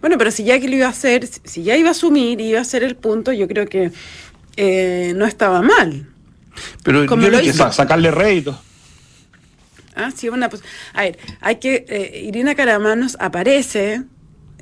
Bueno, 0.00 0.16
pero 0.18 0.30
si 0.30 0.44
ya 0.44 0.58
que 0.60 0.68
lo 0.68 0.76
iba 0.76 0.86
a 0.86 0.90
hacer, 0.90 1.26
si 1.26 1.62
ya 1.62 1.76
iba 1.76 1.88
a 1.88 1.92
asumir 1.92 2.40
y 2.40 2.48
iba 2.50 2.58
a 2.58 2.62
hacer 2.62 2.82
el 2.82 2.96
punto, 2.96 3.32
yo 3.32 3.46
creo 3.48 3.66
que 3.66 3.90
eh, 4.56 5.12
no 5.16 5.26
estaba 5.26 5.60
mal. 5.62 6.06
Pero 6.82 7.06
Como 7.06 7.28
lo 7.28 7.40
hizo. 7.40 7.70
sacarle 7.72 8.10
rédito. 8.10 8.60
Ah, 9.94 10.10
sí, 10.14 10.28
una 10.28 10.48
pues, 10.48 10.62
A 10.94 11.02
ver, 11.02 11.18
hay 11.40 11.56
que. 11.56 11.84
Eh, 11.88 12.22
Irina 12.26 12.54
Caramanos 12.54 13.16
aparece 13.20 14.02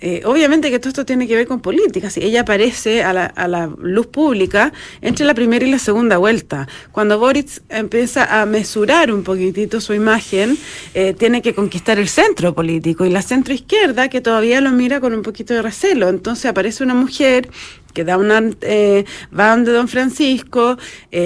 eh, 0.01 0.23
obviamente 0.25 0.71
que 0.71 0.79
todo 0.79 0.89
esto 0.89 1.05
tiene 1.05 1.27
que 1.27 1.35
ver 1.35 1.47
con 1.47 1.61
política. 1.61 2.11
Si 2.11 2.23
ella 2.23 2.43
aparece 2.43 3.03
a 3.03 3.13
la, 3.13 3.71
luz 3.79 4.07
pública 4.07 4.73
entre 5.01 5.27
la 5.27 5.35
primera 5.35 5.67
y 5.67 5.71
la 5.71 5.79
segunda 5.79 6.19
vuelta. 6.19 6.69
Cuando 6.93 7.19
Boris 7.19 7.63
empieza 7.69 8.41
a 8.41 8.47
mesurar 8.47 9.13
un 9.13 9.23
poquitito 9.23 9.81
su 9.81 9.95
imagen, 9.95 10.57
eh, 10.95 11.15
tiene 11.15 11.43
que 11.43 11.55
conquistar 11.55 11.99
el 11.99 12.09
centro 12.09 12.55
político 12.55 13.05
y 13.05 13.11
la 13.11 13.23
centro 13.23 13.55
izquierda 13.55 14.09
que 14.09 14.21
todavía 14.21 14.61
lo 14.61 14.71
mira 14.71 15.01
con 15.01 15.13
un 15.13 15.23
poquito 15.23 15.55
de 15.55 15.63
recelo. 15.63 16.09
Entonces 16.09 16.47
aparece 16.47 16.85
una 16.85 16.95
mujer 16.95 17.49
que 17.93 18.05
da 18.05 18.17
una 18.17 18.43
eh, 18.61 19.05
va 19.37 19.51
donde 19.51 19.73
Don 19.73 19.89
Francisco, 19.89 20.79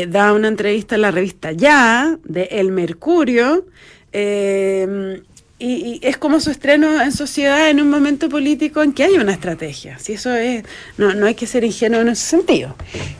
da 0.09 0.33
una 0.33 0.49
entrevista 0.49 0.95
en 0.95 1.03
la 1.03 1.11
revista 1.11 1.53
Ya 1.53 2.19
de 2.25 2.45
El 2.45 2.73
Mercurio. 2.73 3.67
Eh, 4.13 5.23
y, 5.62 6.01
es 6.03 6.16
como 6.16 6.40
su 6.40 6.51
estreno 6.51 7.01
en 7.01 7.12
sociedad 7.12 7.70
en 7.70 7.81
un 7.81 7.88
momento 7.88 8.29
político 8.29 8.83
en 8.83 8.92
que 8.92 9.05
hay 9.05 9.14
una 9.14 9.33
estrategia. 9.33 9.98
Si 9.98 10.14
eso 10.14 10.35
es, 10.35 10.64
no, 10.98 11.14
no 11.14 11.27
hay 11.27 11.35
que 11.35 11.46
ser 11.46 11.64
ingenuo 11.64 12.01
en 12.01 12.09
ese 12.09 12.25
sentido, 12.25 12.75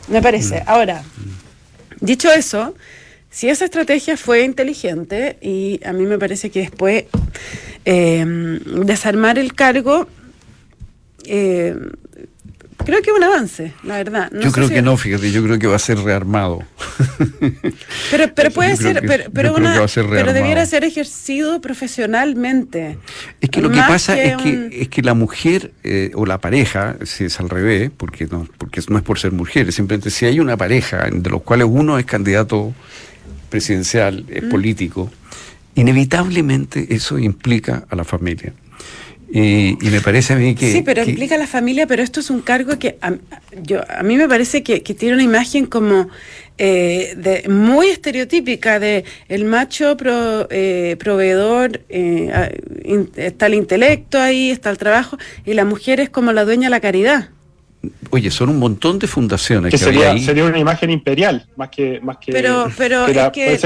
me 0.09 0.21
parece. 0.21 0.59
Mm. 0.61 0.63
Ahora, 0.67 1.03
dicho 2.01 2.31
eso, 2.31 2.75
si 3.29 3.49
esa 3.49 3.65
estrategia 3.65 4.17
fue 4.17 4.43
inteligente 4.43 5.37
y 5.41 5.79
a 5.85 5.93
mí 5.93 6.05
me 6.05 6.19
parece 6.19 6.51
que 6.51 6.61
después 6.61 7.05
eh, 7.85 8.25
desarmar 8.65 9.39
el 9.39 9.53
cargo 9.53 10.07
eh, 11.25 11.75
Creo 12.85 13.01
que 13.01 13.11
es 13.11 13.15
un 13.15 13.23
avance, 13.23 13.73
la 13.83 13.97
verdad. 13.97 14.31
yo 14.39 14.51
creo 14.51 14.69
que 14.69 14.81
no, 14.81 14.97
fíjate, 14.97 15.31
yo 15.31 15.43
creo 15.43 15.59
que 15.59 15.67
va 15.67 15.75
a 15.75 15.79
ser 15.79 15.99
rearmado. 15.99 16.63
pero, 18.11 18.33
pero 18.33 18.51
puede 18.51 18.75
ser, 18.75 19.01
pero, 19.05 19.31
pero, 19.31 19.55
pero 19.95 20.33
debiera 20.33 20.65
ser 20.65 20.83
ejercido 20.83 21.61
profesionalmente. 21.61 22.97
Es 23.41 23.49
que 23.49 23.61
lo 23.61 23.69
que 23.69 23.79
pasa 23.79 24.21
es, 24.21 24.37
que, 24.37 24.69
es 24.71 24.89
que 24.89 25.01
la 25.01 25.13
mujer 25.13 25.71
eh, 25.83 26.11
o 26.15 26.25
la 26.25 26.39
pareja, 26.39 26.97
si 27.03 27.25
es 27.25 27.39
al 27.39 27.49
revés, 27.49 27.91
porque 27.95 28.27
no, 28.27 28.47
porque 28.57 28.81
no 28.89 28.97
es 28.97 29.03
por 29.03 29.19
ser 29.19 29.31
mujer, 29.31 29.71
simplemente 29.71 30.09
si 30.09 30.25
hay 30.25 30.39
una 30.39 30.57
pareja 30.57 31.07
de 31.11 31.29
los 31.29 31.41
cuales 31.41 31.67
uno 31.69 31.97
es 31.97 32.05
candidato 32.05 32.73
presidencial, 33.49 34.25
es 34.29 34.43
mm. 34.43 34.49
político, 34.49 35.11
inevitablemente 35.75 36.93
eso 36.93 37.17
implica 37.19 37.85
a 37.89 37.95
la 37.95 38.03
familia. 38.03 38.53
Y, 39.35 39.77
me 39.81 39.99
parece 39.99 40.33
a 40.33 40.35
mí 40.35 40.53
que... 40.53 40.71
Sí, 40.71 40.83
pero 40.83 41.03
implica 41.03 41.33
a 41.33 41.37
la 41.39 41.47
familia, 41.47 41.87
pero 41.87 42.03
esto 42.03 42.19
es 42.19 42.29
un 42.29 42.41
cargo 42.41 42.77
que 42.77 42.99
a, 43.01 43.13
yo, 43.63 43.81
a 43.89 44.03
mí 44.03 44.15
me 44.15 44.29
parece 44.29 44.61
que, 44.61 44.79
tiene 44.81 45.15
una 45.15 45.23
imagen 45.23 45.65
como 45.65 46.07
eh, 46.59 47.15
de, 47.17 47.49
muy 47.49 47.87
estereotípica 47.87 48.79
de 48.79 49.05
el 49.29 49.45
macho 49.45 49.97
eh, 50.51 50.97
proveedor, 50.99 51.81
eh, 51.89 52.59
está 53.15 53.47
el 53.47 53.55
intelecto 53.55 54.19
ahí, 54.19 54.51
está 54.51 54.69
el 54.69 54.77
trabajo, 54.77 55.17
y 55.47 55.55
la 55.55 55.65
mujer 55.65 55.99
es 55.99 56.11
como 56.11 56.31
la 56.31 56.45
dueña 56.45 56.67
de 56.67 56.69
la 56.69 56.79
caridad. 56.79 57.29
Oye, 58.11 58.29
son 58.29 58.49
un 58.49 58.59
montón 58.59 58.99
de 58.99 59.07
fundaciones. 59.07 59.71
Que, 59.71 59.79
sería, 59.79 60.15
sería 60.19 60.45
una 60.45 60.59
imagen 60.59 60.91
imperial, 60.91 61.47
más 61.55 61.69
que... 61.69 61.99
Más 62.01 62.17
que 62.17 62.31
pero, 62.31 62.71
pero 62.77 63.07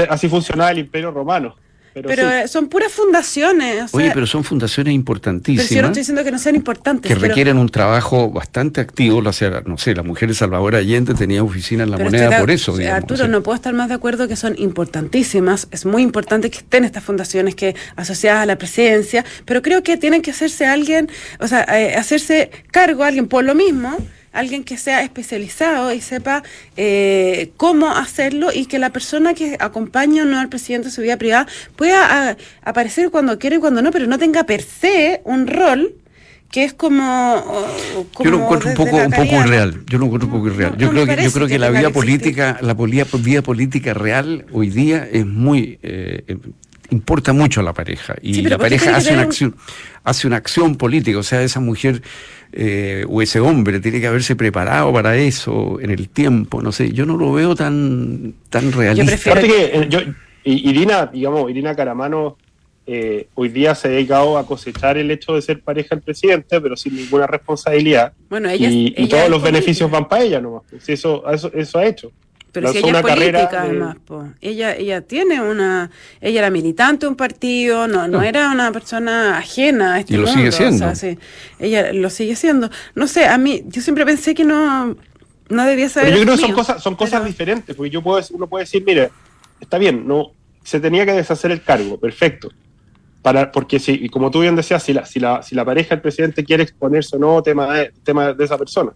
así 0.08 0.30
funcionaba 0.30 0.70
el 0.70 0.78
imperio 0.78 1.10
romano. 1.10 1.56
Pero, 2.06 2.30
eh, 2.30 2.48
son 2.48 2.68
puras 2.68 2.92
fundaciones. 2.92 3.90
Oye, 3.92 4.10
pero 4.12 4.26
son 4.26 4.44
fundaciones 4.44 4.94
importantísimas. 4.94 5.66
Pero 5.68 5.76
yo 5.76 5.82
no 5.82 5.88
estoy 5.88 6.00
diciendo 6.00 6.24
que 6.24 6.30
no 6.30 6.38
sean 6.38 6.56
importantes. 6.56 7.08
Que 7.08 7.14
requieren 7.14 7.58
un 7.58 7.68
trabajo 7.68 8.30
bastante 8.30 8.80
activo. 8.80 9.18
O 9.18 9.32
sea, 9.32 9.62
no 9.66 9.78
sé, 9.78 9.94
la 9.94 10.02
mujer 10.02 10.28
de 10.28 10.34
Salvador 10.34 10.76
Allende 10.76 11.14
tenía 11.14 11.42
oficina 11.42 11.84
en 11.84 11.90
la 11.90 11.98
moneda 11.98 12.38
por 12.38 12.50
eso. 12.50 12.76
Arturo, 12.90 13.28
no 13.28 13.42
puedo 13.42 13.56
estar 13.56 13.74
más 13.74 13.88
de 13.88 13.94
acuerdo 13.94 14.28
que 14.28 14.36
son 14.36 14.54
importantísimas. 14.58 15.68
Es 15.70 15.84
muy 15.84 16.02
importante 16.02 16.50
que 16.50 16.58
estén 16.58 16.84
estas 16.84 17.04
fundaciones 17.04 17.54
que 17.54 17.74
asociadas 17.96 18.42
a 18.42 18.46
la 18.46 18.56
presidencia, 18.56 19.24
pero 19.44 19.62
creo 19.62 19.82
que 19.82 19.96
tienen 19.96 20.22
que 20.22 20.30
hacerse 20.30 20.66
alguien, 20.66 21.10
o 21.40 21.46
sea, 21.46 21.64
eh, 21.64 21.94
hacerse 21.96 22.50
cargo 22.70 23.04
alguien 23.04 23.28
por 23.28 23.44
lo 23.44 23.54
mismo 23.54 23.96
alguien 24.38 24.62
que 24.64 24.76
sea 24.76 25.02
especializado 25.02 25.92
y 25.92 26.00
sepa 26.00 26.42
eh, 26.76 27.50
cómo 27.56 27.90
hacerlo 27.90 28.50
y 28.54 28.66
que 28.66 28.78
la 28.78 28.90
persona 28.90 29.34
que 29.34 29.56
acompaña 29.58 30.24
no 30.24 30.38
al 30.38 30.48
presidente 30.48 30.88
en 30.88 30.92
su 30.92 31.02
vida 31.02 31.16
privada 31.16 31.46
pueda 31.76 32.36
aparecer 32.62 33.10
cuando 33.10 33.38
quiere 33.38 33.56
y 33.56 33.58
cuando 33.58 33.82
no, 33.82 33.90
pero 33.90 34.06
no 34.06 34.18
tenga 34.18 34.44
per 34.44 34.62
se 34.62 35.20
un 35.24 35.46
rol 35.46 35.94
que 36.50 36.64
es 36.64 36.72
como, 36.72 37.44
yo 38.24 38.30
lo 38.30 38.38
encuentro 38.38 38.70
un 38.70 38.74
poco 38.74 38.96
un 38.96 39.10
poco 39.10 39.34
irreal 39.44 39.82
yo 39.86 39.98
lo 39.98 40.06
encuentro 40.06 40.28
un 40.28 40.34
poco 40.34 40.46
irreal. 40.46 40.78
yo 40.78 40.88
creo 40.90 41.04
que 41.04 41.22
yo 41.22 41.32
creo 41.32 41.46
que, 41.46 41.58
la 41.58 41.68
vida 41.68 41.90
política 41.90 42.58
la 42.62 42.74
vida 42.74 43.42
política 43.42 43.92
real 43.92 44.46
hoy 44.52 44.70
día 44.70 45.06
es 45.12 45.26
muy 45.26 45.78
eh, 45.82 46.24
eh, 46.26 46.38
importa 46.90 47.34
mucho 47.34 47.60
a 47.60 47.64
la 47.64 47.74
pareja 47.74 48.14
y 48.22 48.40
la 48.42 48.56
pareja 48.56 48.96
hace 48.96 49.12
una 49.12 49.22
acción 49.22 49.56
hace 50.04 50.26
una 50.26 50.36
acción 50.36 50.76
política 50.76 51.18
o 51.18 51.22
sea 51.22 51.42
esa 51.42 51.60
mujer 51.60 52.02
eh, 52.52 53.04
o 53.08 53.20
ese 53.22 53.40
hombre 53.40 53.80
tiene 53.80 54.00
que 54.00 54.06
haberse 54.06 54.36
preparado 54.36 54.92
para 54.92 55.16
eso 55.16 55.78
en 55.80 55.90
el 55.90 56.08
tiempo, 56.08 56.62
no 56.62 56.72
sé, 56.72 56.92
yo 56.92 57.06
no 57.06 57.16
lo 57.16 57.32
veo 57.32 57.54
tan, 57.54 58.34
tan 58.50 58.72
realista. 58.72 59.34
Yo 59.34 59.46
que 59.46 59.64
eh, 59.64 59.86
yo, 59.88 60.00
Irina, 60.44 61.06
digamos, 61.06 61.50
Irina 61.50 61.74
Caramano 61.74 62.36
eh, 62.90 63.28
hoy 63.34 63.50
día 63.50 63.74
se 63.74 63.88
ha 63.88 63.90
dedicado 63.90 64.38
a 64.38 64.46
cosechar 64.46 64.96
el 64.96 65.10
hecho 65.10 65.34
de 65.34 65.42
ser 65.42 65.60
pareja 65.60 65.94
del 65.94 66.02
presidente, 66.02 66.58
pero 66.58 66.74
sin 66.74 66.96
ninguna 66.96 67.26
responsabilidad. 67.26 68.14
Bueno, 68.30 68.48
ella 68.48 68.70
y, 68.70 69.06
todos 69.08 69.28
los 69.28 69.42
beneficios 69.42 69.90
van 69.90 70.08
para 70.08 70.24
ella 70.24 70.40
nomás. 70.40 70.62
Pues, 70.70 70.88
eso, 70.88 71.22
eso, 71.30 71.52
eso 71.52 71.78
ha 71.78 71.84
hecho. 71.84 72.10
Pero 72.52 72.72
si 72.72 72.78
ella 72.78 73.00
es 73.00 73.02
política, 73.02 73.62
además, 73.62 73.96
ella 74.40 74.74
ella 74.74 75.02
tiene 75.02 75.40
una, 75.40 75.90
ella 76.20 76.38
era 76.40 76.50
militante 76.50 77.06
de 77.06 77.10
un 77.10 77.16
partido, 77.16 77.86
no, 77.86 78.08
no, 78.08 78.22
era 78.22 78.50
una 78.50 78.72
persona 78.72 79.36
ajena 79.36 79.94
a 79.94 80.00
este 80.00 80.14
y 80.14 80.16
lo 80.16 80.26
sigue 80.26 80.50
siendo. 80.52 80.90
ella 81.58 81.92
lo 81.92 82.10
sigue 82.10 82.36
siendo. 82.36 82.70
No 82.94 83.06
sé, 83.06 83.26
a 83.26 83.36
mí, 83.36 83.64
yo 83.66 83.82
siempre 83.82 84.06
pensé 84.06 84.34
que 84.34 84.44
no, 84.44 84.96
no 85.48 85.64
debía 85.64 85.88
saber. 85.88 86.14
yo 86.14 86.22
creo 86.22 86.36
que 86.36 86.40
son 86.40 86.52
cosas, 86.52 86.82
son 86.82 86.96
cosas 86.96 87.24
diferentes, 87.24 87.76
porque 87.76 87.90
yo 87.90 88.02
puedo, 88.02 88.24
uno 88.32 88.46
puede 88.46 88.64
decir, 88.64 88.82
mire, 88.84 89.10
está 89.60 89.76
bien, 89.76 90.06
no, 90.06 90.32
se 90.64 90.80
tenía 90.80 91.04
que 91.04 91.12
deshacer 91.12 91.50
el 91.50 91.62
cargo, 91.62 91.98
perfecto. 91.98 92.50
Para, 93.20 93.50
porque 93.52 93.78
si, 93.78 93.92
y 93.92 94.08
como 94.08 94.30
tú 94.30 94.40
bien 94.40 94.56
decías, 94.56 94.82
si 94.82 94.92
la, 94.92 95.04
si 95.04 95.20
la, 95.20 95.42
si 95.42 95.54
la 95.54 95.64
pareja 95.64 95.90
del 95.90 96.00
presidente 96.00 96.44
quiere 96.44 96.62
exponerse 96.62 97.16
o 97.16 97.18
no, 97.18 97.42
tema 97.42 97.74
tema 98.04 98.32
de 98.32 98.44
esa 98.44 98.56
persona. 98.56 98.92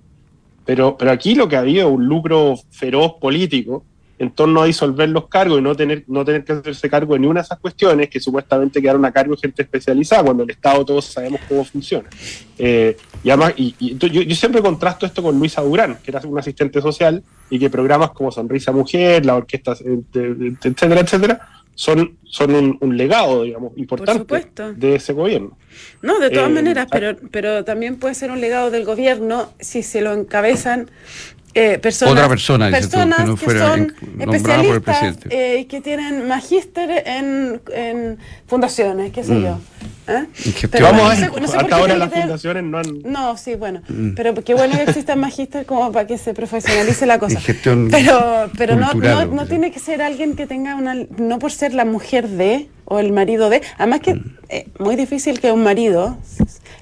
Pero, 0.65 0.97
pero 0.97 1.11
aquí 1.11 1.35
lo 1.35 1.49
que 1.49 1.57
ha 1.57 1.61
habido 1.61 1.89
es 1.89 1.95
un 1.95 2.07
lucro 2.07 2.55
feroz 2.71 3.15
político 3.21 3.85
en 4.23 4.31
torno 4.31 4.63
a 4.63 4.67
disolver 4.67 5.09
los 5.09 5.27
cargos 5.27 5.59
y 5.59 5.63
no 5.63 5.75
tener, 5.75 6.05
no 6.07 6.25
tener 6.25 6.45
que 6.45 6.53
hacerse 6.53 6.89
cargo 6.89 7.15
de 7.15 7.19
ninguna 7.19 7.41
de 7.41 7.47
esas 7.47 7.59
cuestiones 7.59 8.09
que 8.09 8.21
supuestamente 8.21 8.81
quedaron 8.81 9.05
a 9.05 9.11
cargo 9.11 9.35
de 9.35 9.41
gente 9.41 9.63
especializada, 9.63 10.23
cuando 10.23 10.45
el 10.45 10.51
Estado 10.51 10.85
todos 10.85 11.07
sabemos 11.07 11.41
cómo 11.49 11.65
funciona. 11.65 12.09
Eh, 12.57 12.97
y 13.25 13.31
además, 13.31 13.55
y, 13.57 13.97
yo, 13.97 14.07
yo, 14.07 14.37
siempre 14.37 14.63
contrasto 14.63 15.07
esto 15.07 15.25
con 15.25 15.37
Luisa 15.37 15.61
Durán, 15.63 15.99
que 16.05 16.13
era 16.13 16.21
un 16.25 16.39
asistente 16.39 16.81
social 16.81 17.21
y 17.51 17.59
que 17.59 17.69
programas 17.69 18.11
como 18.11 18.31
Sonrisa 18.31 18.71
Mujer, 18.71 19.27
la 19.27 19.35
orquesta, 19.35 19.73
etcétera, 19.73 21.01
etcétera, 21.01 21.49
son, 21.75 22.19
son 22.25 22.79
un, 22.81 22.97
legado, 22.97 23.43
digamos, 23.43 23.73
importante 23.77 24.47
de 24.77 24.95
ese 24.95 25.13
gobierno. 25.13 25.57
No, 26.03 26.19
de 26.19 26.31
todas 26.31 26.51
eh, 26.51 26.53
maneras, 26.53 26.87
pero, 26.91 27.17
pero 27.31 27.65
también 27.65 27.97
puede 27.97 28.15
ser 28.15 28.31
un 28.31 28.41
legado 28.41 28.71
del 28.71 28.85
gobierno 28.85 29.53
si 29.59 29.83
se 29.83 30.01
lo 30.01 30.13
encabezan 30.13 30.91
eh, 31.55 31.79
personas, 31.79 32.13
Otra 32.13 32.29
persona, 32.29 32.71
personas 32.71 33.19
que, 33.19 33.27
no 33.27 33.37
son 33.37 33.95
especialistas 34.19 35.17
eh, 35.31 35.67
que 35.69 35.83
tienen 35.83 36.27
magíster 36.27 37.07
en, 37.07 37.61
en 37.75 38.19
fundaciones, 38.47 39.13
qué 39.13 39.23
sé 39.23 39.35
mm. 39.35 39.43
yo. 39.43 39.59
¿Eh? 40.09 40.27
Pero 40.71 40.87
Vamos 40.87 41.13
hasta 41.13 41.77
ahora 41.77 41.97
las 41.97 42.13
fundaciones 42.13 42.65
no 42.65 42.79
han... 42.79 43.03
No, 43.05 43.37
sí, 43.37 43.55
bueno, 43.55 43.83
mm. 43.89 44.15
pero 44.15 44.35
qué 44.43 44.55
bueno 44.55 44.77
que 44.77 44.83
existan 44.83 45.21
magíster 45.21 45.65
como 45.65 45.93
para 45.93 46.07
que 46.07 46.19
se 46.19 46.35
profesionalice 46.35 47.07
la 47.07 47.19
cosa. 47.19 47.41
pero 47.91 48.51
pero 48.59 48.77
no, 48.77 48.95
no, 48.95 49.27
no 49.27 49.47
tiene 49.47 49.71
que 49.71 49.79
ser 49.79 50.03
alguien 50.03 50.35
que 50.35 50.47
tenga 50.47 50.75
una... 50.75 50.95
No 50.95 51.39
por 51.39 51.53
ser 51.53 51.73
la 51.73 51.85
mujer 51.85 52.29
de 52.29 52.69
o 52.85 52.99
el 52.99 53.13
marido 53.13 53.49
de... 53.49 53.63
Además 53.79 54.01
que 54.01 54.15
mm. 54.15 54.37
es 54.49 54.65
muy 54.79 54.97
difícil 54.97 55.41
que 55.41 55.53
un 55.53 55.63
marido... 55.63 56.19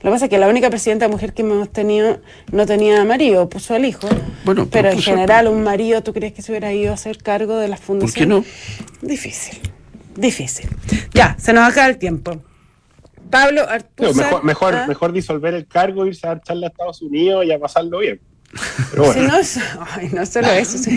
Lo 0.03 0.11
que 0.11 0.15
pasa 0.15 0.25
es 0.25 0.31
que 0.31 0.39
la 0.39 0.49
única 0.49 0.71
presidenta 0.71 1.09
mujer 1.09 1.35
que 1.35 1.43
hemos 1.43 1.71
tenido 1.71 2.21
no 2.53 2.65
tenía 2.65 3.05
marido, 3.05 3.51
puso 3.51 3.75
al 3.75 3.85
hijo. 3.85 4.09
Bueno, 4.47 4.67
pero 4.71 4.89
en 4.89 4.99
general 4.99 5.47
un 5.47 5.63
marido, 5.63 6.03
¿tú 6.03 6.15
crees 6.15 6.33
que 6.33 6.41
se 6.41 6.53
hubiera 6.53 6.73
ido 6.73 6.93
a 6.93 6.95
hacer 6.95 7.19
cargo 7.19 7.59
de 7.59 7.69
las 7.69 7.81
fundaciones? 7.81 8.15
¿Por 8.15 8.45
qué 8.47 9.03
no? 9.03 9.07
Difícil, 9.07 9.59
difícil. 10.17 10.71
Ya, 11.13 11.37
se 11.39 11.53
nos 11.53 11.69
acaba 11.69 11.87
el 11.87 11.99
tiempo. 11.99 12.41
Pablo 13.31 13.69
Arturo. 13.69 14.15
Mejor, 14.15 14.45
mejor, 14.45 14.75
¿ah? 14.75 14.87
mejor, 14.87 15.13
disolver 15.13 15.55
el 15.55 15.67
cargo, 15.67 16.07
irse 16.07 16.27
a 16.27 16.33
echarle 16.33 16.67
a 16.67 16.69
Estados 16.69 17.01
Unidos 17.03 17.45
y 17.47 17.53
a 17.53 17.59
pasarlo 17.59 17.99
bien. 17.99 18.21
Pero 18.91 19.05
bueno. 19.05 19.29
no, 19.29 19.39
ay, 19.93 20.11
no 20.13 20.27
solo 20.27 20.49
eso, 20.51 20.91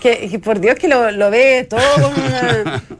que, 0.00 0.40
por 0.42 0.60
Dios 0.60 0.76
que 0.76 0.86
lo, 0.86 1.10
lo 1.10 1.30
ve 1.30 1.66
todo 1.68 1.80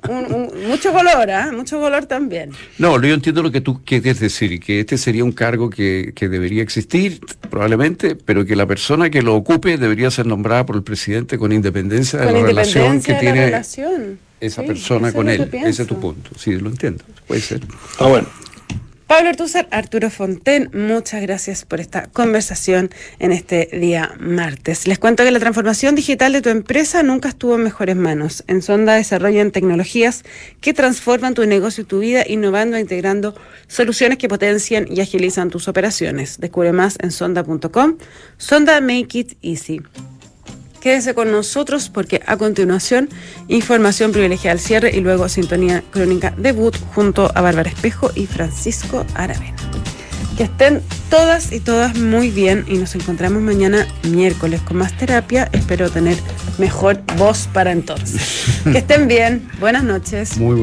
con 0.01 0.35
un, 0.35 0.69
mucho 0.69 0.93
color, 0.93 1.29
¿eh? 1.29 1.53
mucho 1.53 1.79
color 1.81 2.07
también. 2.07 2.51
No, 2.79 3.01
yo 3.01 3.15
entiendo 3.15 3.43
lo 3.43 3.53
que 3.53 3.61
tú 3.61 3.85
quieres 3.85 4.19
decir, 4.19 4.59
que 4.59 4.81
este 4.81 4.99
sería 4.99 5.23
un 5.23 5.31
cargo 5.31 5.71
que, 5.71 6.13
que, 6.17 6.29
debería 6.29 6.65
existir, 6.65 7.21
probablemente, 7.49 8.17
pero 8.17 8.45
que 8.45 8.57
la 8.57 8.67
persona 8.67 9.09
que 9.09 9.23
lo 9.23 9.37
ocupe 9.37 9.79
debería 9.79 10.11
ser 10.11 10.27
nombrada 10.27 10.67
por 10.67 10.75
el 10.75 10.83
presidente 10.83 11.39
con 11.39 11.53
independencia 11.53 12.19
de 12.19 12.33
la 12.33 12.43
relación 12.43 13.01
que 13.01 13.15
tiene 13.15 13.53
esa 14.41 14.63
persona 14.65 15.13
con 15.13 15.29
él. 15.29 15.49
Ese 15.53 15.83
es 15.83 15.89
tu 15.89 16.01
punto, 16.01 16.31
sí, 16.37 16.57
lo 16.57 16.71
entiendo, 16.71 17.05
puede 17.29 17.41
ser. 17.41 17.61
Ah, 18.01 18.09
bueno. 18.09 18.27
Pablo 19.13 19.29
Artúzar, 19.29 19.69
Arturo 19.71 20.09
Fonten, 20.09 20.71
muchas 20.73 21.21
gracias 21.21 21.67
por 21.67 21.81
esta 21.81 22.07
conversación 22.07 22.89
en 23.19 23.31
este 23.33 23.69
día 23.71 24.15
martes. 24.19 24.89
Les 24.89 24.99
cuento 24.99 25.23
que 25.23 25.31
la 25.31 25.39
transformación 25.39 25.95
digital 25.95 26.33
de 26.33 26.41
tu 26.41 26.49
empresa 26.49 27.03
nunca 27.03 27.29
estuvo 27.29 27.57
en 27.57 27.63
mejores 27.63 27.95
manos. 27.95 28.43
En 28.47 28.63
Sonda 28.63 28.95
desarrollan 28.95 29.51
tecnologías 29.51 30.25
que 30.63 30.73
transforman 30.73 31.35
tu 31.35 31.45
negocio 31.45 31.83
y 31.83 31.87
tu 31.87 31.99
vida, 31.99 32.25
innovando 32.27 32.79
e 32.79 32.81
integrando 32.81 33.35
soluciones 33.67 34.17
que 34.17 34.31
potencian 34.31 34.87
y 34.91 35.03
agilizan 35.03 35.51
tus 35.51 35.69
operaciones. 35.69 36.41
Descubre 36.41 36.73
más 36.73 36.97
en 37.03 37.11
sonda.com. 37.11 37.99
Sonda 38.39 38.81
Make 38.81 39.19
It 39.19 39.37
Easy. 39.43 39.83
Quédese 40.83 41.15
con 41.15 41.31
nosotros 41.31 41.89
porque 41.89 42.21
a 42.27 42.37
continuación 42.37 43.09
información 43.47 44.11
privilegiada 44.11 44.55
al 44.55 44.59
cierre 44.59 44.91
y 44.93 45.01
luego 45.01 45.29
sintonía 45.29 45.85
crónica 45.93 46.35
debut 46.37 46.77
junto 46.93 47.31
a 47.37 47.41
Bárbara 47.41 47.71
Espejo 47.71 48.11
y 48.17 48.27
Francisco 48.27 49.07
Aravena. 49.15 49.55
Que 50.37 50.45
estén 50.45 50.83
todas 51.09 51.53
y 51.53 51.61
todas 51.61 51.97
muy 51.97 52.31
bien 52.31 52.65
y 52.67 52.79
nos 52.79 52.97
encontramos 52.97 53.43
mañana 53.43 53.87
miércoles 54.11 54.61
con 54.63 54.79
más 54.79 54.97
terapia. 54.97 55.49
Espero 55.53 55.89
tener 55.89 56.17
mejor 56.59 57.01
voz 57.17 57.49
para 57.53 57.71
entonces. 57.71 58.47
Que 58.65 58.79
estén 58.79 59.07
bien. 59.07 59.49
Buenas 59.61 59.85
noches. 59.85 60.37
Muy 60.37 60.57